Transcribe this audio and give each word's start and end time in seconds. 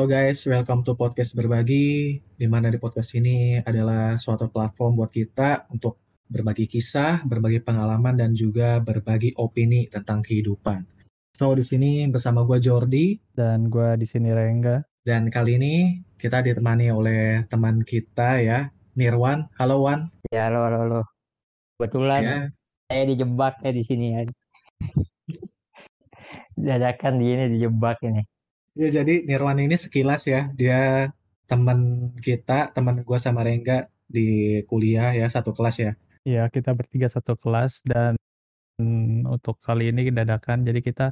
Halo 0.00 0.16
guys, 0.16 0.48
welcome 0.48 0.80
to 0.80 0.96
podcast 0.96 1.36
berbagi. 1.36 2.16
Di 2.24 2.48
mana 2.48 2.72
di 2.72 2.80
podcast 2.80 3.12
ini 3.20 3.60
adalah 3.60 4.16
suatu 4.16 4.48
platform 4.48 4.96
buat 4.96 5.12
kita 5.12 5.68
untuk 5.68 6.00
berbagi 6.24 6.64
kisah, 6.64 7.20
berbagi 7.28 7.60
pengalaman 7.60 8.16
dan 8.16 8.32
juga 8.32 8.80
berbagi 8.80 9.36
opini 9.36 9.92
tentang 9.92 10.24
kehidupan. 10.24 10.88
So 11.36 11.52
di 11.52 11.60
sini 11.60 12.08
bersama 12.08 12.48
gue 12.48 12.56
Jordi 12.64 13.20
dan 13.36 13.68
gue 13.68 14.00
di 14.00 14.08
sini 14.08 14.32
Rengga. 14.32 14.80
Dan 15.04 15.28
kali 15.28 15.60
ini 15.60 16.00
kita 16.16 16.48
ditemani 16.48 16.88
oleh 16.88 17.44
teman 17.52 17.84
kita 17.84 18.40
ya, 18.40 18.72
Nirwan. 18.96 19.52
Halo 19.60 19.84
Wan. 19.84 20.08
Ya 20.32 20.48
halo 20.48 20.64
halo 20.64 20.78
halo. 20.80 21.00
Kebetulan 21.76 22.22
ya. 22.24 22.38
saya 22.88 23.04
dijebak 23.04 23.60
ya 23.60 23.68
di 23.68 23.84
sini 23.84 24.16
ya. 24.16 24.24
Dadakan 26.72 27.20
di 27.20 27.36
ini 27.36 27.44
dijebak 27.52 28.00
ini. 28.00 28.39
Ya 28.78 28.88
jadi 29.02 29.26
Nirwan 29.26 29.58
ini 29.58 29.74
sekilas 29.74 30.30
ya 30.30 30.46
dia 30.54 31.10
teman 31.50 32.10
kita, 32.22 32.70
teman 32.70 33.02
gue 33.02 33.18
sama 33.18 33.42
Rengga 33.42 33.90
di 34.06 34.60
kuliah 34.70 35.10
ya 35.10 35.26
satu 35.26 35.50
kelas 35.50 35.76
ya. 35.82 35.92
Iya 36.22 36.46
kita 36.46 36.76
bertiga 36.78 37.10
satu 37.10 37.34
kelas 37.34 37.82
dan 37.82 38.14
untuk 39.26 39.58
kali 39.58 39.90
ini 39.90 40.08
dadakan 40.14 40.62
jadi 40.62 40.80
kita 40.80 41.06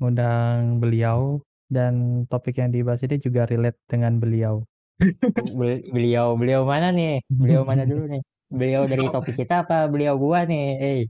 ngundang 0.00 0.80
beliau 0.80 1.44
dan 1.68 2.24
topik 2.26 2.58
yang 2.58 2.72
dibahas 2.72 3.04
ini 3.04 3.20
juga 3.20 3.44
relate 3.44 3.78
dengan 3.84 4.16
beliau. 4.16 4.64
beliau 5.94 6.32
beliau 6.40 6.62
mana 6.64 6.88
nih? 6.96 7.20
Beliau 7.28 7.62
mana 7.68 7.84
dulu 7.84 8.08
nih? 8.08 8.22
Beliau 8.48 8.88
dari 8.88 9.04
topik 9.04 9.36
kita 9.36 9.68
apa 9.68 9.84
beliau 9.88 10.16
gua 10.16 10.48
nih? 10.48 10.66
Eh. 10.80 11.02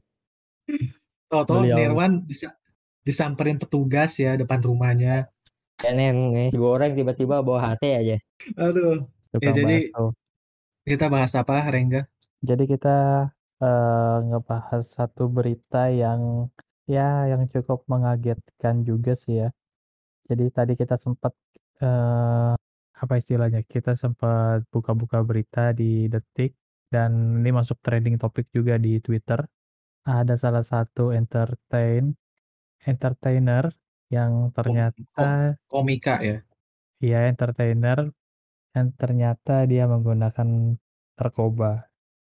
Oh, 1.31 1.47
toh 1.47 1.63
Nirwan 1.63 2.27
bisa 2.27 2.55
disamperin 3.03 3.59
petugas 3.59 4.19
ya 4.19 4.39
depan 4.39 4.63
rumahnya 4.63 5.27
nih, 5.91 6.09
nih 6.15 6.49
dua 6.55 6.79
orang 6.79 6.95
tiba-tiba 6.95 7.43
bawa 7.43 7.75
HT 7.75 7.83
aja. 7.91 8.17
Aduh. 8.55 9.03
ya, 9.43 9.51
jadi 9.51 9.91
bahas 9.91 10.15
kita 10.83 11.07
bahas 11.11 11.33
apa, 11.35 11.63
Rengga? 11.67 12.07
Jadi 12.43 12.67
kita 12.67 13.31
uh, 13.63 14.17
ngebahas 14.27 14.83
satu 14.83 15.31
berita 15.31 15.91
yang 15.91 16.51
ya 16.91 17.31
yang 17.31 17.47
cukup 17.47 17.87
mengagetkan 17.87 18.83
juga 18.83 19.15
sih 19.15 19.47
ya. 19.47 19.49
Jadi 20.27 20.51
tadi 20.51 20.73
kita 20.75 20.99
sempat 20.99 21.35
uh, 21.83 22.55
apa 22.99 23.15
istilahnya? 23.19 23.63
Kita 23.63 23.95
sempat 23.95 24.67
buka-buka 24.71 25.23
berita 25.23 25.71
di 25.71 26.11
Detik 26.11 26.59
dan 26.91 27.43
ini 27.43 27.51
masuk 27.55 27.79
trending 27.83 28.19
topik 28.19 28.51
juga 28.51 28.75
di 28.79 28.99
Twitter. 28.99 29.43
Ada 30.03 30.35
salah 30.35 30.67
satu 30.67 31.15
entertain 31.15 32.11
entertainer 32.83 33.71
yang 34.13 34.53
ternyata 34.53 35.57
komika 35.73 36.21
ya. 36.21 36.45
Iya, 37.01 37.33
entertainer 37.33 38.13
yang 38.77 38.93
ternyata 38.95 39.65
dia 39.65 39.89
menggunakan 39.89 40.77
narkoba. 41.17 41.89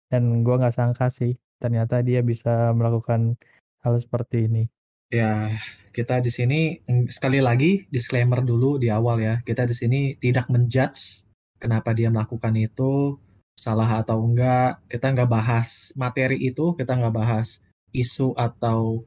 Dan 0.09 0.41
gua 0.41 0.57
nggak 0.65 0.75
sangka 0.75 1.13
sih, 1.13 1.37
ternyata 1.61 2.01
dia 2.01 2.25
bisa 2.25 2.73
melakukan 2.73 3.37
hal 3.85 3.95
seperti 4.01 4.49
ini. 4.49 4.65
Ya, 5.13 5.55
kita 5.95 6.19
di 6.19 6.33
sini 6.35 6.83
sekali 7.07 7.39
lagi 7.39 7.87
disclaimer 7.93 8.43
dulu 8.43 8.81
di 8.81 8.91
awal 8.91 9.23
ya. 9.23 9.35
Kita 9.45 9.63
di 9.69 9.75
sini 9.77 10.19
tidak 10.19 10.51
menjudge 10.51 11.29
kenapa 11.63 11.95
dia 11.95 12.11
melakukan 12.11 12.57
itu 12.59 13.21
salah 13.55 14.03
atau 14.03 14.19
enggak. 14.25 14.83
Kita 14.91 15.15
nggak 15.15 15.31
bahas 15.31 15.95
materi 15.95 16.41
itu, 16.43 16.75
kita 16.75 16.99
nggak 16.99 17.15
bahas 17.15 17.63
isu 17.95 18.35
atau 18.35 19.07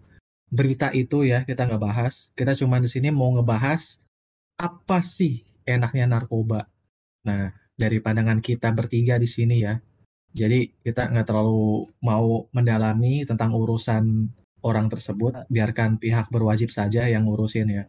berita 0.50 0.90
itu 0.92 1.24
ya 1.26 1.46
kita 1.46 1.70
nggak 1.70 1.82
bahas. 1.82 2.34
Kita 2.34 2.52
cuma 2.58 2.82
di 2.82 2.90
sini 2.90 3.14
mau 3.14 3.30
ngebahas 3.34 4.02
apa 4.60 5.00
sih 5.00 5.46
enaknya 5.64 6.10
narkoba. 6.10 6.66
Nah 7.26 7.54
dari 7.78 8.02
pandangan 8.04 8.42
kita 8.44 8.74
bertiga 8.74 9.16
di 9.22 9.30
sini 9.30 9.64
ya. 9.64 9.78
Jadi 10.30 10.70
kita 10.86 11.10
nggak 11.10 11.26
terlalu 11.26 11.90
mau 12.06 12.46
mendalami 12.54 13.26
tentang 13.26 13.54
urusan 13.54 14.30
orang 14.66 14.90
tersebut. 14.90 15.48
Biarkan 15.48 16.02
pihak 16.02 16.30
berwajib 16.34 16.74
saja 16.74 17.06
yang 17.06 17.26
ngurusin 17.30 17.70
ya. 17.70 17.84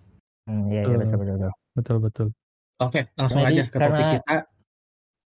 Hmm, 0.49 0.69
iya, 0.71 0.85
iya 0.87 0.97
betul 0.97 1.19
betul 1.21 1.37
betul. 1.37 1.53
Betul 1.75 1.97
betul. 2.01 2.29
Oke 2.81 3.01
langsung 3.17 3.45
karena 3.45 3.53
aja 3.57 3.63
ke 3.69 3.77
topik 3.77 4.07
kita. 4.21 4.37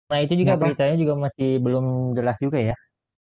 Nah 0.09 0.19
itu 0.25 0.34
juga 0.34 0.53
Kenapa? 0.57 0.63
beritanya 0.66 0.96
juga 0.97 1.13
masih 1.29 1.50
belum 1.61 1.85
jelas 2.17 2.38
juga 2.41 2.59
ya. 2.61 2.75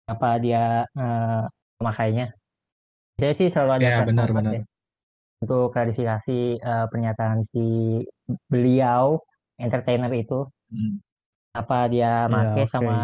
Apa 0.08 0.40
dia 0.40 0.88
uh, 0.96 1.44
pemakainya 1.76 2.37
saya 3.18 3.32
sih 3.34 3.48
selalu 3.50 3.82
ada 3.82 3.84
ya, 3.84 3.98
benar, 4.06 4.28
benar. 4.30 4.52
Ya. 4.62 4.64
untuk 5.42 5.74
klarifikasi 5.74 6.62
uh, 6.62 6.86
pernyataan 6.90 7.42
si 7.42 7.98
beliau 8.46 9.18
entertainer 9.58 10.10
itu 10.14 10.46
hmm. 10.70 11.02
apa 11.58 11.90
dia 11.90 12.26
ya, 12.26 12.30
make 12.30 12.62
okay. 12.62 12.66
sama 12.66 12.96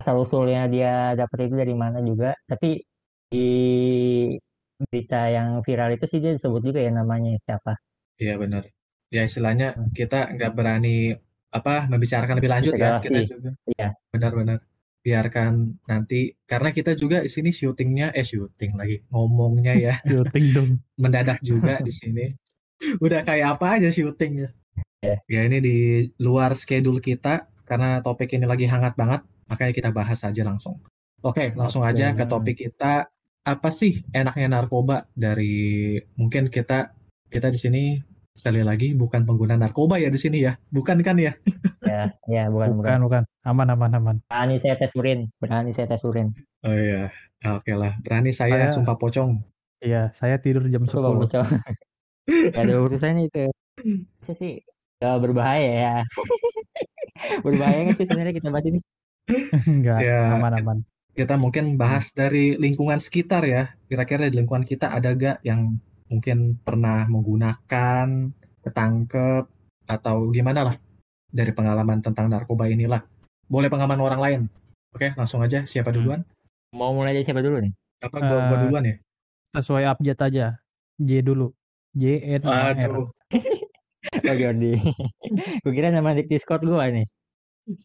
asal 0.00 0.24
usulnya 0.24 0.68
dia 0.68 1.16
dapat 1.16 1.48
itu 1.48 1.54
dari 1.56 1.74
mana 1.76 2.00
juga 2.04 2.36
tapi 2.48 2.80
di 3.32 3.48
berita 4.76 5.32
yang 5.32 5.64
viral 5.64 5.96
itu 5.96 6.04
sih 6.04 6.20
dia 6.20 6.36
disebut 6.36 6.60
juga 6.60 6.80
ya 6.84 6.92
namanya 6.92 7.36
siapa 7.44 7.80
iya 8.20 8.36
benar 8.36 8.68
ya 9.08 9.24
istilahnya 9.24 9.72
hmm. 9.72 9.96
kita 9.96 10.36
nggak 10.36 10.52
berani 10.52 11.16
apa 11.52 11.88
membicarakan 11.88 12.36
lebih 12.36 12.52
lanjut 12.52 12.72
ya 12.76 13.00
kita 13.00 13.20
juga 13.24 13.50
iya 13.72 13.96
benar-benar 14.12 14.60
biarkan 15.06 15.78
nanti 15.86 16.34
karena 16.50 16.74
kita 16.74 16.98
juga 16.98 17.22
di 17.22 17.30
sini 17.30 17.54
syutingnya 17.54 18.10
eh 18.10 18.26
syuting 18.26 18.74
lagi 18.74 19.06
ngomongnya 19.14 19.78
ya. 19.78 19.94
Syuting 20.10 20.46
dong. 20.50 20.70
Mendadak 20.98 21.38
juga 21.46 21.78
di 21.78 21.94
sini. 21.94 22.26
Udah 23.04 23.22
kayak 23.22 23.54
apa 23.54 23.78
aja 23.78 23.86
syuting 23.94 24.42
ya. 24.42 24.50
Yeah. 25.06 25.18
ya 25.30 25.40
ini 25.46 25.58
di 25.62 25.78
luar 26.18 26.58
schedule 26.58 26.98
kita 26.98 27.46
karena 27.68 28.02
topik 28.02 28.32
ini 28.32 28.48
lagi 28.48 28.66
hangat 28.66 28.96
banget 28.98 29.22
makanya 29.46 29.72
kita 29.78 29.90
bahas 29.94 30.26
aja 30.26 30.42
langsung. 30.42 30.82
Oke 31.22 31.54
langsung 31.54 31.86
okay. 31.86 31.94
aja 31.94 32.10
ke 32.18 32.26
topik 32.26 32.58
kita. 32.66 33.06
Apa 33.46 33.70
sih 33.70 34.02
enaknya 34.10 34.50
narkoba? 34.50 35.06
Dari 35.14 35.94
mungkin 36.18 36.50
kita 36.50 36.90
kita 37.30 37.54
di 37.54 37.58
sini 37.62 37.82
sekali 38.36 38.60
lagi 38.60 38.92
bukan 38.92 39.24
pengguna 39.24 39.56
narkoba 39.56 39.96
ya 39.96 40.12
di 40.12 40.20
sini 40.20 40.44
ya? 40.44 40.60
Bukan 40.68 41.00
kan 41.00 41.16
ya? 41.16 41.32
Ya 41.82 42.12
ya 42.28 42.52
bukan 42.52 42.76
bukan 42.76 42.98
bukan. 43.08 43.22
aman 43.48 43.72
aman 43.72 43.90
aman. 43.96 44.16
Berani 44.28 44.60
saya 44.60 44.76
tes 44.76 44.92
urin 44.92 45.32
berani 45.40 45.72
saya 45.72 45.88
tes 45.88 46.04
urin. 46.04 46.36
Oh 46.60 46.76
iya 46.76 47.08
oke 47.48 47.64
okay 47.64 47.74
lah. 47.74 47.96
Berani 48.04 48.30
saya, 48.36 48.68
saya 48.68 48.76
sumpah 48.76 49.00
pocong. 49.00 49.40
Iya 49.80 50.12
saya 50.12 50.36
tidur 50.36 50.68
jam 50.68 50.84
sepuluh. 50.84 51.24
ada 52.60 52.74
urusannya 52.76 53.32
itu. 53.32 53.48
Saya 54.20 54.34
sih 54.36 54.52
gak 55.00 55.16
berbahaya 55.24 55.72
ya. 55.72 55.94
Berbahaya 57.44 57.88
nggak 57.88 57.96
sih 57.96 58.06
sebenarnya 58.08 58.34
kita 58.36 58.48
bahas 58.52 58.66
ini? 58.68 58.80
Enggak 59.72 59.98
ya, 60.04 60.38
aman 60.38 60.52
aman. 60.62 60.78
kita 61.16 61.40
mungkin 61.40 61.80
bahas 61.80 62.12
dari 62.12 62.60
lingkungan 62.60 63.00
sekitar 63.00 63.40
ya. 63.48 63.72
Kira-kira 63.88 64.28
di 64.28 64.36
lingkungan 64.36 64.68
kita 64.68 64.92
ada 64.92 65.16
gak 65.16 65.40
yang 65.48 65.80
mungkin 66.06 66.58
pernah 66.62 67.06
menggunakan, 67.10 68.30
ketangkep, 68.62 69.44
atau 69.86 70.16
gimana 70.30 70.72
lah 70.72 70.76
dari 71.30 71.52
pengalaman 71.54 72.02
tentang 72.02 72.30
narkoba 72.30 72.70
inilah. 72.70 73.02
Boleh 73.46 73.70
pengalaman 73.70 74.02
orang 74.02 74.20
lain. 74.20 74.40
Oke, 74.94 75.14
langsung 75.14 75.42
aja. 75.42 75.62
Siapa 75.62 75.90
hmm. 75.90 75.96
duluan? 75.96 76.20
Mau 76.74 76.90
mulai 76.94 77.14
aja 77.14 77.30
siapa 77.30 77.42
dulu 77.42 77.62
nih? 77.62 77.72
Apa 78.02 78.16
gua, 78.18 78.36
uh, 78.36 78.42
gua 78.50 78.58
duluan 78.66 78.84
ya? 78.84 78.96
Sesuai 79.54 79.84
abjad 79.86 80.18
aja. 80.18 80.46
J 80.98 81.10
dulu. 81.22 81.52
J 81.96 82.20
N 82.40 82.42
A 82.44 82.74
R. 82.74 82.92
oh 82.92 84.36
Jordi. 84.36 84.76
gue 85.62 85.72
kira 85.72 85.88
nama 85.90 86.14
di 86.14 86.26
Discord 86.28 86.66
gua 86.66 86.90
nih. 86.90 87.06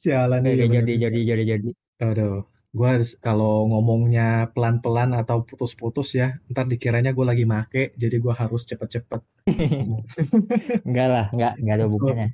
Jalan 0.02 0.46
ya. 0.46 0.68
Jordi, 0.68 1.00
Jordi, 1.00 1.22
Jordi, 1.26 1.46
Jordi. 1.46 1.72
Aduh 2.02 2.51
gue 2.72 2.92
kalau 3.20 3.68
ngomongnya 3.68 4.48
pelan-pelan 4.56 5.12
atau 5.12 5.44
putus-putus 5.44 6.16
ya 6.16 6.40
ntar 6.48 6.72
dikiranya 6.72 7.12
gue 7.12 7.26
lagi 7.28 7.44
make 7.44 7.92
jadi 8.00 8.16
gue 8.16 8.32
harus 8.32 8.64
cepet-cepet. 8.64 9.22
Enggak 10.88 11.08
lah 11.12 11.26
enggak 11.36 11.54
enggak 11.60 11.76
ada 11.76 11.86
hubungannya. 11.92 12.30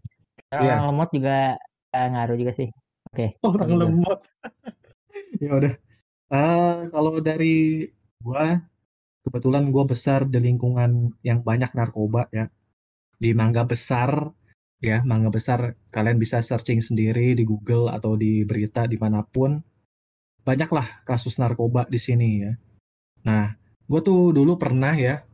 Orang 0.54 0.63
yeah. 0.69 0.86
lemot 0.86 1.10
juga 1.10 1.38
uh, 1.92 2.07
ngaruh 2.13 2.38
juga 2.38 2.54
sih. 2.54 2.69
Oke. 3.10 3.16
Okay. 3.16 3.30
orang 3.42 3.69
gitu. 3.69 3.81
lemot. 3.81 4.19
Ya 5.42 5.51
udah. 5.57 5.74
Uh, 6.30 6.94
kalau 6.94 7.18
dari 7.18 7.90
gue 8.22 8.45
kebetulan 9.25 9.74
gue 9.74 9.83
besar 9.90 10.30
di 10.30 10.38
lingkungan 10.38 11.18
yang 11.25 11.42
banyak 11.42 11.74
narkoba 11.74 12.30
ya. 12.30 12.45
Di 13.18 13.33
Mangga 13.33 13.66
Besar 13.66 14.30
ya 14.78 15.01
Mangga 15.01 15.33
Besar 15.33 15.74
kalian 15.90 16.22
bisa 16.22 16.38
searching 16.38 16.78
sendiri 16.78 17.33
di 17.33 17.44
Google 17.50 17.90
atau 17.90 18.13
di 18.13 18.45
berita 18.45 18.86
di 18.86 19.01
mana 19.01 19.25
pun 19.25 19.57
banyaklah 20.47 21.03
kasus 21.03 21.44
narkoba 21.44 21.83
di 21.91 21.99
sini 21.99 22.29
ya. 22.47 22.55
Nah, 23.27 23.51
gue 23.83 23.99
tuh 23.99 24.31
dulu 24.31 24.55
pernah 24.55 24.95
ya, 24.95 25.27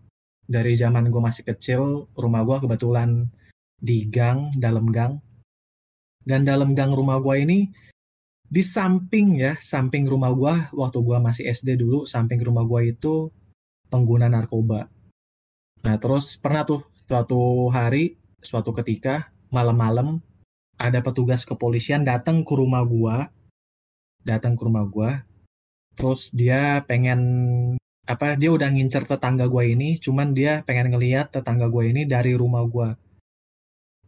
dari 0.50 0.74
zaman 0.74 1.13
gue 1.13 1.21
masih 1.21 1.45
kecil, 1.45 2.10
rumah 2.18 2.42
gue 2.42 2.57
kebetulan 2.65 3.30
di 3.77 4.10
gang, 4.10 4.57
dalam 4.57 4.89
gang. 4.89 5.21
Dan 6.25 6.42
dalam 6.42 6.74
gang 6.74 6.89
rumah 6.89 7.21
gue 7.21 7.45
ini, 7.45 7.69
di 8.42 8.63
samping 8.65 9.38
ya, 9.38 9.54
samping 9.62 10.10
rumah 10.10 10.33
gue, 10.33 10.74
waktu 10.74 10.98
gue 11.06 11.18
masih 11.21 11.45
SD 11.45 11.77
dulu, 11.77 12.10
samping 12.10 12.42
rumah 12.42 12.65
gue 12.65 12.98
itu 12.98 13.30
pengguna 13.94 14.33
narkoba. 14.33 14.89
Nah, 15.86 15.95
terus 16.01 16.42
pernah 16.42 16.65
tuh 16.65 16.81
suatu 17.06 17.69
hari, 17.69 18.18
suatu 18.42 18.74
ketika, 18.74 19.30
malam-malam 19.54 20.18
ada 20.81 21.00
petugas 21.06 21.45
kepolisian 21.45 22.01
datang 22.01 22.42
ke 22.42 22.54
rumah 22.57 22.81
gua 22.81 23.30
datang 24.28 24.56
ke 24.58 24.62
rumah 24.68 24.84
gua 24.88 25.22
terus 25.94 26.34
dia 26.34 26.81
pengen 26.90 27.20
apa 28.04 28.36
dia 28.36 28.50
udah 28.52 28.68
ngincer 28.74 29.04
tetangga 29.08 29.48
gua 29.48 29.64
ini 29.64 29.96
cuman 30.02 30.34
dia 30.36 30.60
pengen 30.68 30.92
ngelihat 30.92 31.31
tetangga 31.31 31.70
gua 31.72 31.84
ini 31.88 32.04
dari 32.04 32.34
rumah 32.36 32.64
gua 32.68 32.96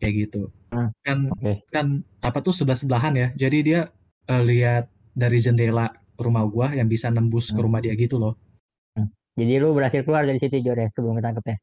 kayak 0.02 0.16
gitu 0.28 0.44
Hmm, 0.76 0.92
kan 1.08 1.32
oke. 1.32 1.54
kan 1.72 2.04
apa 2.20 2.44
tuh 2.44 2.52
sebelah 2.52 2.76
sebelahan 2.76 3.16
ya 3.16 3.28
jadi 3.32 3.58
dia 3.64 3.80
eh, 4.28 4.44
lihat 4.44 4.92
dari 5.16 5.40
jendela 5.40 5.88
rumah 6.20 6.44
gua 6.44 6.76
yang 6.76 6.92
bisa 6.92 7.08
nembus 7.08 7.56
ke 7.56 7.60
Hmm. 7.60 7.66
rumah 7.72 7.80
dia 7.80 7.96
gitu 7.96 8.20
loh 8.20 8.36
Jadi 9.36 9.60
lu 9.60 9.76
berhasil 9.76 10.00
keluar 10.08 10.24
dari 10.24 10.40
situ 10.40 10.64
Jor 10.64 10.80
ya 10.80 10.88
sebelum 10.88 11.20
ketangkep 11.20 11.44
ya? 11.44 11.58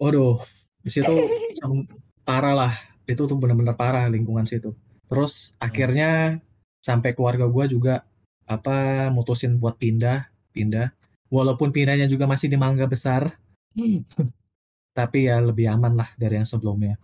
Waduh, 0.00 0.40
di 0.80 0.88
situ 0.88 1.12
parah 2.28 2.56
lah. 2.56 2.72
Itu 3.04 3.28
tuh 3.28 3.36
bener-bener 3.36 3.76
parah 3.76 4.08
lingkungan 4.08 4.48
situ. 4.48 4.72
Terus 5.04 5.52
akhirnya 5.60 6.40
sampai 6.80 7.12
keluarga 7.14 7.46
gua 7.46 7.68
juga 7.68 7.94
apa 8.48 9.08
mutusin 9.14 9.60
buat 9.60 9.78
pindah, 9.78 10.26
pindah. 10.50 10.90
Walaupun 11.30 11.70
pindahnya 11.70 12.10
juga 12.10 12.26
masih 12.26 12.50
di 12.50 12.58
Mangga 12.58 12.90
Besar, 12.90 13.22
tapi 14.98 15.30
ya 15.30 15.38
lebih 15.38 15.70
aman 15.70 15.94
lah 15.94 16.10
dari 16.18 16.42
yang 16.42 16.48
sebelumnya. 16.48 16.98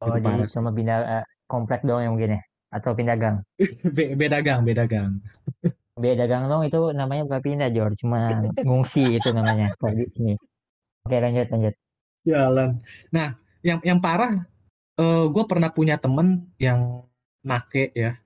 Oh 0.00 0.08
Itu 0.08 0.24
jadi 0.24 0.48
cuma 0.48 0.72
pindah 0.72 0.98
eh, 1.20 1.24
komplek 1.44 1.84
doang 1.84 2.02
yang 2.08 2.12
mungkin 2.16 2.40
ya? 2.40 2.42
Atau 2.72 2.96
pindah 2.96 3.16
gang? 3.20 3.36
Be- 3.96 4.16
beda 4.16 4.40
gang, 4.40 4.64
beda 4.64 4.88
gang. 4.88 5.20
Beda 5.94 6.26
gang 6.26 6.50
dong 6.50 6.66
itu 6.66 6.90
namanya 6.90 7.22
bukan 7.28 7.42
pindah 7.44 7.68
Jor, 7.70 7.92
cuma 8.00 8.42
ngungsi 8.66 9.20
itu 9.20 9.28
namanya. 9.30 9.70
Kalau 9.78 9.94
di 9.94 10.08
sini. 10.10 10.34
Oke 11.04 11.16
lanjut 11.20 11.46
lanjut. 11.52 11.74
Jalan. 12.24 12.80
Nah, 13.12 13.36
yang 13.60 13.78
yang 13.84 14.00
parah, 14.00 14.48
gue 15.28 15.44
pernah 15.44 15.68
punya 15.68 16.00
temen 16.00 16.48
yang 16.56 17.04
make 17.44 17.92
ya. 17.92 18.16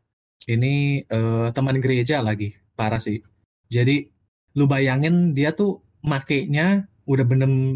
Ini 0.47 1.03
eh, 1.09 1.49
teman 1.51 1.83
gereja 1.83 2.23
lagi, 2.23 2.55
parah 2.79 3.03
sih. 3.03 3.19
Jadi 3.67 4.07
lu 4.55 4.71
bayangin 4.71 5.35
dia 5.35 5.51
tuh 5.51 5.83
makainya 6.07 6.87
udah 7.09 7.25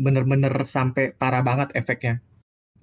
bener-bener 0.05 0.53
sampai 0.62 1.17
parah 1.17 1.41
banget 1.43 1.73
efeknya. 1.75 2.20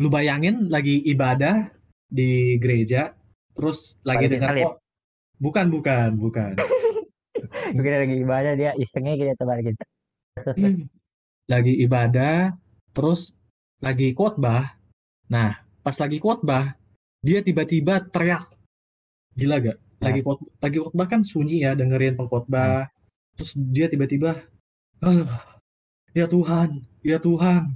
Lu 0.02 0.10
bayangin 0.10 0.68
lagi 0.68 1.00
ibadah 1.06 1.70
di 2.10 2.58
gereja, 2.58 3.14
terus 3.54 4.02
lagi 4.02 4.26
Balikin 4.26 4.34
dengar 4.36 4.50
salib. 4.58 4.66
kok, 4.66 4.76
bukan 5.38 5.66
bukan 5.70 6.10
bukan, 6.18 6.52
Mungkin 7.76 7.92
lagi 7.94 8.16
ibadah 8.20 8.54
dia 8.58 8.72
isengnya 8.76 9.14
gitu 9.16 9.32
tebar 9.38 9.60
gitu. 9.62 9.84
lagi 11.52 11.74
ibadah, 11.82 12.58
terus 12.94 13.38
lagi 13.82 14.14
khotbah. 14.18 14.78
Nah, 15.30 15.54
pas 15.86 15.96
lagi 16.02 16.18
khotbah, 16.18 16.74
dia 17.22 17.46
tiba-tiba 17.46 18.02
teriak. 18.10 18.59
Gila 19.40 19.56
gak? 19.64 19.78
Lagi 20.00 20.20
khot 20.24 20.40
lagi 20.60 20.78
khotbah 20.80 21.08
kan 21.08 21.22
sunyi 21.24 21.64
ya, 21.64 21.72
dengerin 21.76 22.16
pengkhotbah. 22.20 22.88
Terus 23.36 23.52
dia 23.72 23.88
tiba-tiba, 23.88 24.36
"Ah, 25.00 25.44
ya 26.12 26.28
Tuhan, 26.28 26.84
ya 27.04 27.20
Tuhan. 27.20 27.76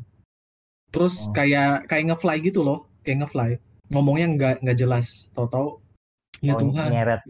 Terus 0.93 1.27
Oh. 1.27 1.33
kayak 1.33 1.87
kayak 1.89 2.03
ngefly 2.11 2.37
gitu 2.43 2.61
loh, 2.61 2.85
kayak 3.01 3.25
ngefly. 3.25 3.49
Ngomongnya 3.91 4.27
nggak 4.35 4.55
nggak 4.63 4.77
jelas, 4.77 5.31
tahu-tahu 5.35 5.79
ya 6.43 6.53
Oh, 6.55 6.61
Tuhan, 6.67 6.89
nyeret. 6.91 7.21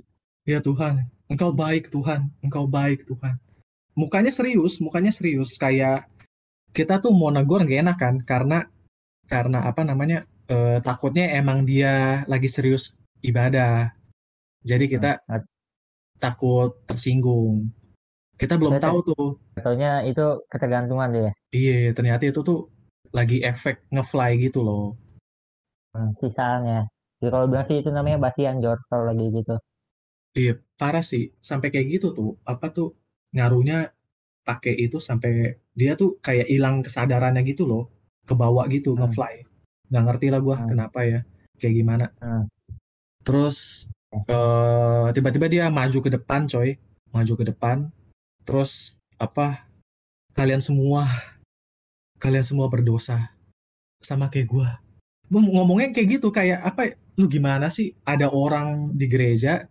ya 0.45 0.59
Tuhan, 0.59 0.93
Engkau 1.31 1.51
baik 1.53 1.89
Tuhan, 1.89 2.29
Engkau 2.43 2.65
baik 2.67 3.05
Tuhan. 3.07 3.37
Mukanya 3.93 4.33
serius, 4.33 4.81
mukanya 4.81 5.13
serius 5.13 5.53
kayak 5.57 6.09
kita 6.73 6.97
tuh 6.97 7.13
mau 7.13 7.29
negor 7.29 7.61
gak 7.61 7.81
enak 7.85 7.97
kan 8.01 8.15
karena 8.25 8.65
karena 9.29 9.69
apa 9.69 9.85
namanya 9.85 10.25
eh, 10.49 10.77
takutnya 10.81 11.29
emang 11.37 11.63
dia 11.63 12.25
lagi 12.27 12.49
serius 12.49 12.91
ibadah. 13.21 13.93
Jadi 14.63 14.85
kita 14.87 15.19
Hmm. 15.27 15.43
takut 16.17 16.71
tersinggung. 16.87 17.67
Kita 18.39 18.57
belum 18.57 18.79
Betul. 18.79 18.85
tahu 18.87 18.99
tuh. 19.13 19.27
Katanya 19.55 20.01
itu 20.03 20.41
ketergantungan 20.49 21.09
dia. 21.13 21.31
Iya, 21.53 21.93
ternyata 21.93 22.23
itu 22.25 22.41
tuh 22.41 22.67
lagi 23.13 23.45
efek 23.45 23.85
ngefly 23.93 24.41
gitu 24.41 24.65
loh. 24.65 24.97
Hmm, 25.93 26.11
sisanya. 26.17 26.89
Jadi 27.21 27.29
kalau 27.29 27.45
bilang 27.47 27.67
sih 27.69 27.77
itu 27.79 27.89
namanya 27.93 28.17
basian 28.19 28.57
Jor 28.59 28.81
kalau 28.89 29.05
lagi 29.13 29.29
gitu. 29.29 29.55
Iya, 30.33 30.57
parah 30.79 31.05
sih. 31.05 31.29
Sampai 31.37 31.69
kayak 31.69 32.01
gitu 32.01 32.07
tuh. 32.17 32.31
Apa 32.43 32.73
tuh 32.73 32.97
ngaruhnya 33.37 33.93
pakai 34.43 34.73
itu 34.75 34.97
sampai 34.97 35.61
dia 35.77 35.93
tuh 35.95 36.17
kayak 36.19 36.49
hilang 36.49 36.81
kesadarannya 36.81 37.45
gitu 37.45 37.69
loh. 37.69 37.93
Kebawa 38.25 38.65
gitu, 38.73 38.97
Hmm. 38.97 39.05
ngefly. 39.05 39.45
Nggak 39.93 40.03
ngerti 40.09 40.27
lah 40.33 40.41
gua 40.41 40.55
Hmm. 40.57 40.67
kenapa 40.73 40.99
ya. 41.05 41.19
Kayak 41.61 41.73
gimana. 41.77 42.05
Hmm. 42.17 42.49
Terus 43.23 43.87
eh, 44.13 45.05
tiba-tiba 45.15 45.47
dia 45.49 45.65
maju 45.73 45.99
ke 45.99 46.09
depan, 46.13 46.45
coy. 46.45 46.77
Maju 47.13 47.33
ke 47.39 47.45
depan. 47.49 47.89
Terus 48.45 48.97
apa? 49.17 49.65
Kalian 50.33 50.61
semua, 50.61 51.05
kalian 52.17 52.45
semua 52.45 52.67
berdosa 52.69 53.33
sama 54.01 54.29
kayak 54.33 54.49
gua. 54.49 54.69
Gua 55.29 55.41
ngomongnya 55.41 55.93
kayak 55.93 56.19
gitu 56.19 56.33
kayak 56.33 56.61
apa? 56.65 56.97
Lu 57.17 57.29
gimana 57.29 57.69
sih? 57.69 57.93
Ada 58.05 58.33
orang 58.33 58.93
di 58.97 59.05
gereja 59.05 59.69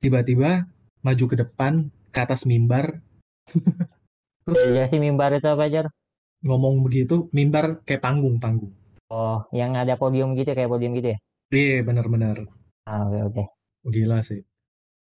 tiba-tiba 0.00 0.64
maju 1.04 1.24
ke 1.28 1.36
depan 1.36 1.92
ke 2.08 2.18
atas 2.18 2.48
mimbar. 2.48 3.04
Terus 4.48 4.72
Iya 4.72 4.88
sih 4.88 4.96
mimbar 4.96 5.36
itu 5.36 5.48
apa 5.48 5.68
Jor? 5.68 5.92
ngomong 6.38 6.86
begitu, 6.86 7.26
mimbar 7.34 7.82
kayak 7.82 7.98
panggung-panggung. 7.98 8.70
Oh, 9.10 9.42
yang 9.50 9.74
ada 9.74 9.98
podium 9.98 10.36
gitu 10.38 10.54
kayak 10.54 10.70
podium 10.70 10.94
gitu 10.94 11.16
ya? 11.16 11.18
Iya, 11.50 11.82
benar-benar. 11.82 12.46
Ah, 12.86 13.08
oke 13.08 13.18
oke. 13.32 13.42
Gila 13.88 14.20
sih. 14.22 14.44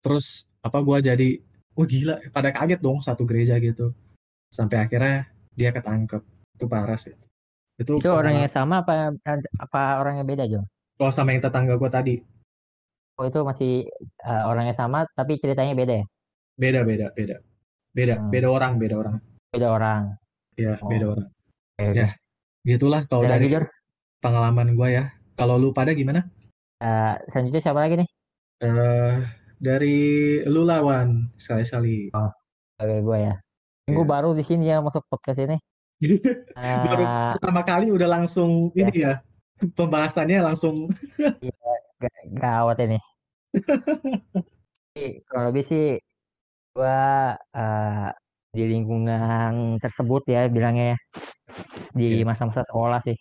Terus 0.02 0.50
apa 0.62 0.82
gua 0.82 0.98
jadi, 0.98 1.38
wah 1.78 1.86
gila, 1.86 2.18
pada 2.34 2.50
kaget 2.50 2.82
dong 2.82 2.98
satu 2.98 3.22
gereja 3.22 3.56
gitu. 3.62 3.94
Sampai 4.50 4.82
akhirnya 4.82 5.30
dia 5.54 5.70
ketangkep. 5.70 6.22
Itu 6.58 6.66
parah 6.66 6.98
sih. 6.98 7.14
Itu, 7.78 7.98
Itu 7.98 8.12
orangnya 8.12 8.46
sama 8.46 8.84
apa 8.84 9.16
apa 9.58 9.80
orangnya 9.98 10.22
beda 10.28 10.44
Jor? 10.46 10.66
kalau 10.92 11.08
sama 11.10 11.34
yang 11.34 11.42
tetangga 11.42 11.74
gua 11.80 11.90
tadi, 11.90 12.20
Oh 13.18 13.26
itu 13.26 13.42
masih 13.42 13.84
eh, 14.22 14.42
orangnya 14.46 14.72
sama 14.72 15.02
tapi 15.12 15.34
ceritanya 15.36 15.74
beda 15.74 15.94
ya? 16.00 16.06
beda 16.56 16.80
beda 16.86 17.06
beda. 17.16 17.36
Beda, 17.92 18.14
Hmm. 18.16 18.30
beda 18.32 18.48
orang, 18.48 18.72
beda 18.80 18.94
orang. 18.96 19.14
Beda 19.52 19.68
orang. 19.68 20.02
Ya, 20.56 20.80
Oh. 20.80 20.88
beda 20.88 21.06
orang. 21.12 21.28
Oke. 21.76 21.92
Ya. 21.96 22.08
Gitulah 22.62 23.04
kalau 23.04 23.26
lagi 23.26 23.48
dari 23.48 23.52
Jor? 23.52 23.64
pengalaman 24.22 24.72
gua 24.78 24.88
ya. 24.88 25.04
Kalau 25.34 25.58
lu 25.60 25.74
pada 25.74 25.92
gimana? 25.92 26.24
Eh, 26.80 27.14
selanjutnya 27.28 27.60
siapa 27.60 27.80
lagi 27.82 27.98
nih? 28.00 28.08
Eh 28.62 29.14
dari 29.58 29.98
lu 30.46 30.62
lawan 30.62 31.26
sekali-sekali. 31.34 32.10
Oke 32.14 32.96
gue 32.98 33.18
ya. 33.18 33.34
Iya. 33.82 33.94
Gue 33.94 34.06
baru 34.06 34.30
di 34.32 34.42
sini 34.42 34.70
ya 34.70 34.78
masuk 34.78 35.02
podcast 35.06 35.42
ini. 35.42 35.58
Baru 36.86 37.02
Eh, 37.06 37.30
pertama 37.38 37.62
kali 37.62 37.90
udah 37.90 38.10
langsung 38.10 38.74
ini 38.74 39.06
ya. 39.06 39.22
Pembahasannya 39.78 40.42
langsung 40.42 40.74
ga- 42.02 42.26
gawat 42.34 42.82
ini. 42.82 42.98
Jadi, 44.92 45.22
Kalau 45.24 45.50
lebih 45.50 45.62
sih 45.62 45.98
gua 46.74 47.32
eh, 47.54 48.10
di 48.50 48.64
lingkungan 48.66 49.78
tersebut 49.78 50.22
ya 50.26 50.50
bilangnya 50.50 50.96
ya 50.96 50.98
di 51.94 52.20
Iya. 52.20 52.26
masa-masa 52.26 52.66
sekolah 52.66 53.00
sih 53.00 53.16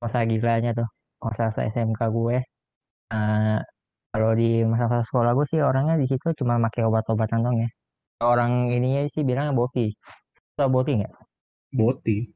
masa 0.00 0.24
gilanya 0.24 0.74
tuh 0.74 0.88
masa-masa 1.20 1.62
SMK 1.66 2.00
gue 2.10 2.38
Eh, 3.12 3.58
kalau 4.14 4.30
di 4.38 4.62
masa-masa 4.62 5.02
sekolah 5.02 5.34
gue 5.34 5.46
sih 5.50 5.58
orangnya 5.58 5.98
di 5.98 6.06
situ 6.06 6.30
cuma 6.38 6.54
pakai 6.62 6.86
obat-obatan 6.86 7.42
dong 7.42 7.56
ya 7.58 7.68
orang 8.22 8.70
ininya 8.70 9.02
sih 9.10 9.26
bilangnya 9.26 9.50
boti 9.50 9.90
tau 10.54 10.70
boti 10.70 11.02
nggak 11.02 11.10
boti. 11.74 12.30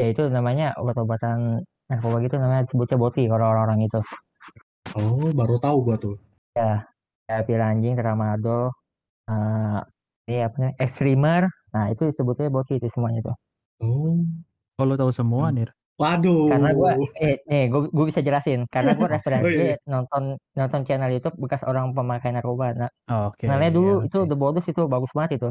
ya 0.00 0.08
itu 0.08 0.24
namanya 0.32 0.72
obat-obatan 0.80 1.60
narkoba 1.92 2.24
gitu 2.24 2.40
namanya 2.40 2.64
disebutnya 2.64 2.96
boti 2.96 3.28
kalau 3.28 3.44
orang-orang 3.52 3.84
itu 3.84 4.00
Oh, 4.96 5.28
baru 5.36 5.60
tahu 5.60 5.84
gua 5.84 5.96
tuh. 6.00 6.16
ya 6.56 6.80
pil 7.44 7.60
anjing 7.60 7.92
tramadol 7.92 8.72
eh 9.28 9.78
ini 10.32 10.40
apa 10.48 10.56
namanya 10.56 10.74
extremer 10.80 11.42
nah 11.76 11.92
itu 11.92 12.08
disebutnya 12.08 12.48
boti 12.48 12.80
itu 12.80 12.88
semuanya 12.88 13.20
tuh 13.28 13.36
Oh. 13.78 14.18
Lu 14.82 14.94
tahu 14.98 15.10
semua, 15.14 15.50
Hmm. 15.50 15.56
Nir. 15.58 15.70
Waduh. 15.98 16.46
karena 16.54 16.70
gue 16.78 16.90
eh 17.18 17.34
nih 17.50 17.62
gue 17.72 17.80
gue 17.96 18.04
bisa 18.10 18.22
jelasin 18.22 18.60
karena 18.70 18.94
gue 18.98 19.08
referensi 19.10 19.50
Oh, 19.58 19.66
iya. 19.66 19.76
nonton 19.90 20.22
nonton 20.58 20.80
channel 20.86 21.10
YouTube 21.14 21.34
bekas 21.42 21.62
orang 21.66 21.90
pemakai 21.96 22.30
narkoba 22.30 22.66
nah 22.78 22.90
Oh, 23.10 23.34
Oke. 23.34 23.42
channelnya 23.42 23.70
dulu 23.74 23.92
iya, 24.02 24.06
itu 24.06 24.18
oke. 24.22 24.28
The 24.30 24.36
Bodus 24.38 24.66
itu 24.70 24.82
bagus 24.86 25.10
banget 25.16 25.32
itu 25.42 25.48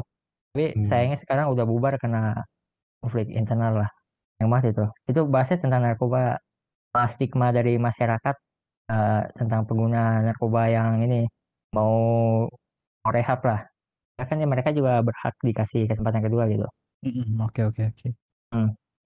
tapi 0.48 0.64
Hmm. 0.74 0.86
sayangnya 0.88 1.18
sekarang 1.22 1.46
udah 1.54 1.64
bubar 1.68 1.94
karena 2.02 2.20
konflik 3.02 3.28
internal 3.40 3.72
lah 3.86 3.90
yang 4.40 4.48
mas 4.52 4.64
itu 4.66 4.84
itu 5.10 5.20
bahasnya 5.28 5.58
tentang 5.64 5.80
narkoba 5.86 6.40
stigma 7.14 7.52
dari 7.54 7.76
masyarakat 7.78 8.36
uh, 8.90 9.22
tentang 9.38 9.62
pengguna 9.68 10.24
narkoba 10.26 10.62
yang 10.72 10.98
ini 11.04 11.28
mau 11.76 11.94
mau 13.02 13.12
rehab 13.14 13.40
lah 13.44 13.60
Ya 14.18 14.26
kan 14.26 14.38
mereka 14.42 14.70
juga 14.74 14.98
berhak 15.06 15.34
dikasih 15.46 15.86
kesempatan 15.90 16.22
kedua 16.26 16.44
gitu 16.50 16.66
Mm-mm, 17.06 17.38
Oke, 17.46 17.62
oke, 17.62 17.82
oke. 17.94 18.08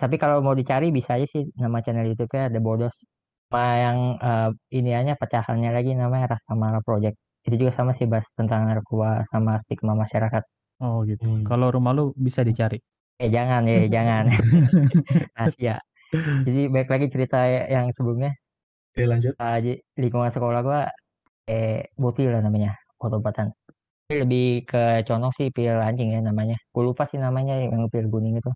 Tapi 0.02 0.18
kalau 0.18 0.42
mau 0.42 0.58
dicari 0.58 0.90
bisa 0.90 1.14
aja 1.14 1.26
sih 1.30 1.46
nama 1.54 1.78
channel 1.78 2.10
YouTube-nya 2.10 2.50
The 2.50 2.58
Bodos. 2.58 3.06
Sama 3.46 3.64
yang 3.78 3.98
uh, 4.18 4.50
iniannya 4.74 5.14
pecahannya 5.14 5.70
lagi 5.70 5.94
namanya 5.94 6.34
Rasamala 6.34 6.82
Project. 6.82 7.14
Itu 7.46 7.54
juga 7.62 7.70
sama 7.78 7.94
sih 7.94 8.10
bahas 8.10 8.26
tentang 8.34 8.66
narkoba 8.66 9.22
sama 9.30 9.62
stigma 9.62 9.94
masyarakat. 9.94 10.42
Oh 10.82 11.06
gitu. 11.06 11.22
Hmm. 11.22 11.46
kalau 11.46 11.70
rumah 11.70 11.94
lu 11.94 12.10
bisa 12.18 12.42
dicari? 12.42 12.82
Eh 13.22 13.30
jangan 13.30 13.62
ya 13.70 13.86
jangan. 13.86 14.26
Ya 15.62 15.78
jadi 16.12 16.68
baik 16.68 16.88
lagi 16.92 17.06
cerita 17.08 17.46
yang 17.46 17.86
sebelumnya. 17.94 18.34
Oke 18.92 19.06
lanjut. 19.06 19.32
Uh, 19.38 19.78
lingkungan 19.96 20.28
sekolah 20.34 20.60
gua 20.60 20.80
eh 21.46 21.86
butil 21.96 22.34
lah 22.34 22.42
namanya 22.44 22.76
obat-obatan 23.00 23.54
lebih 24.12 24.68
ke 24.68 25.02
contoh 25.08 25.32
sih 25.32 25.48
pil 25.48 25.78
anjing 25.78 26.12
ya 26.12 26.20
namanya. 26.20 26.58
Gue 26.74 26.84
lupa 26.84 27.08
sih 27.08 27.16
namanya 27.16 27.56
yang 27.56 27.88
pil 27.88 28.06
kuning 28.12 28.36
itu. 28.42 28.50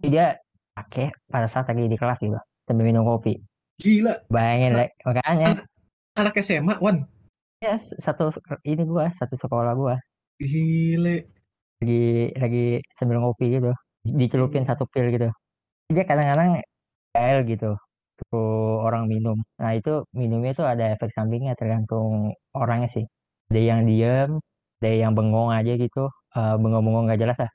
Jadi 0.00 0.08
dia 0.14 0.26
pakai 0.74 1.14
pada 1.30 1.46
saat 1.46 1.70
lagi 1.70 1.86
di 1.86 1.96
kelas 1.96 2.18
gitu 2.20 2.38
sambil 2.66 2.84
minum 2.84 3.06
kopi. 3.06 3.38
Gila. 3.78 4.14
Bayangin 4.30 4.72
lah 4.74 4.88
makanya. 5.06 5.46
anak, 6.14 6.38
SMA 6.38 6.78
Wan? 6.78 7.06
Ya 7.62 7.80
satu 8.02 8.30
ini 8.66 8.82
gua 8.86 9.10
satu 9.14 9.34
sekolah 9.38 9.72
gua. 9.74 9.96
Gile. 10.38 11.30
Lagi 11.82 12.30
lagi 12.38 12.64
sambil 12.94 13.22
ngopi 13.22 13.58
gitu 13.58 13.70
dicelupin 14.04 14.66
satu 14.66 14.84
pil 14.90 15.10
gitu. 15.10 15.30
Dia 15.90 16.04
kadang-kadang 16.06 16.60
kayak 17.14 17.46
gitu 17.46 17.74
tuh 18.30 18.78
orang 18.86 19.10
minum. 19.10 19.38
Nah 19.58 19.74
itu 19.74 20.06
minumnya 20.14 20.54
tuh 20.54 20.66
ada 20.66 20.94
efek 20.94 21.10
sampingnya 21.14 21.58
tergantung 21.58 22.34
orangnya 22.54 22.86
sih. 22.90 23.04
Ada 23.50 23.60
yang 23.60 23.80
diem 23.86 24.30
ada 24.82 24.90
yang 24.90 25.12
bengong 25.16 25.50
aja 25.50 25.72
gitu. 25.78 26.10
Uh, 26.34 26.58
bengong-bengong 26.58 27.10
nggak 27.10 27.20
jelas 27.22 27.38
lah. 27.42 27.50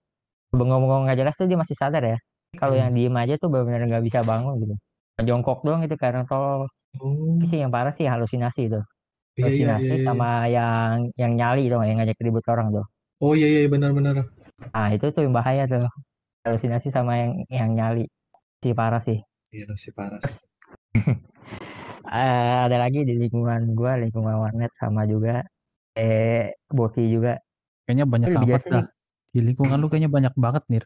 Bengong-bengong 0.52 1.04
nggak 1.08 1.20
jelas 1.20 1.36
tuh 1.40 1.48
dia 1.48 1.60
masih 1.60 1.76
sadar 1.80 2.04
ya 2.04 2.18
kalau 2.58 2.74
hmm. 2.74 2.82
yang 2.82 2.92
diem 2.98 3.16
aja 3.20 3.34
tuh 3.38 3.50
benar-benar 3.54 3.86
nggak 3.86 4.06
bisa 4.06 4.20
bangun 4.26 4.58
gitu. 4.58 4.76
Jongkok 5.20 5.62
doang 5.68 5.84
itu 5.84 6.00
karena 6.00 6.24
tol. 6.24 6.66
Hmm. 6.98 7.38
sih 7.46 7.62
yang 7.62 7.70
parah 7.70 7.94
sih 7.94 8.10
halusinasi 8.10 8.72
itu. 8.72 8.80
Iya, 8.80 8.82
iya, 9.38 9.44
halusinasi 9.46 9.86
iya, 9.86 9.94
iya, 9.94 10.00
iya, 10.02 10.08
sama 10.08 10.30
yang 10.50 10.96
yang 11.14 11.32
nyali 11.38 11.64
dong 11.70 11.84
yang 11.86 12.02
ngajak 12.02 12.18
ribut 12.24 12.46
orang 12.50 12.74
tuh. 12.74 12.86
Oh 13.22 13.34
iya 13.38 13.48
iya 13.48 13.70
benar-benar. 13.70 14.26
Ah 14.74 14.90
itu 14.90 15.06
tuh 15.14 15.28
yang 15.28 15.36
bahaya 15.36 15.70
tuh. 15.70 15.86
Halusinasi 16.48 16.90
sama 16.90 17.20
yang 17.20 17.32
yang 17.52 17.70
nyali. 17.76 18.10
Sih 18.64 18.74
parah 18.74 19.04
sih. 19.04 19.20
Iya 19.54 19.70
sih 19.78 19.92
parah 19.94 20.18
uh, 22.10 22.58
ada 22.66 22.78
lagi 22.82 23.06
di 23.06 23.14
lingkungan 23.18 23.74
gua 23.78 23.98
lingkungan 23.98 24.42
warnet 24.42 24.74
sama 24.74 25.06
juga 25.06 25.46
eh 25.94 26.58
boti 26.72 27.06
juga. 27.12 27.38
Kayaknya 27.86 28.06
banyak 28.10 28.28
banget 28.34 28.64
dah. 28.66 28.86
Di 29.30 29.40
lingkungan 29.46 29.78
lu 29.78 29.92
kayaknya 29.94 30.10
banyak 30.10 30.34
banget 30.34 30.64
nih 30.72 30.82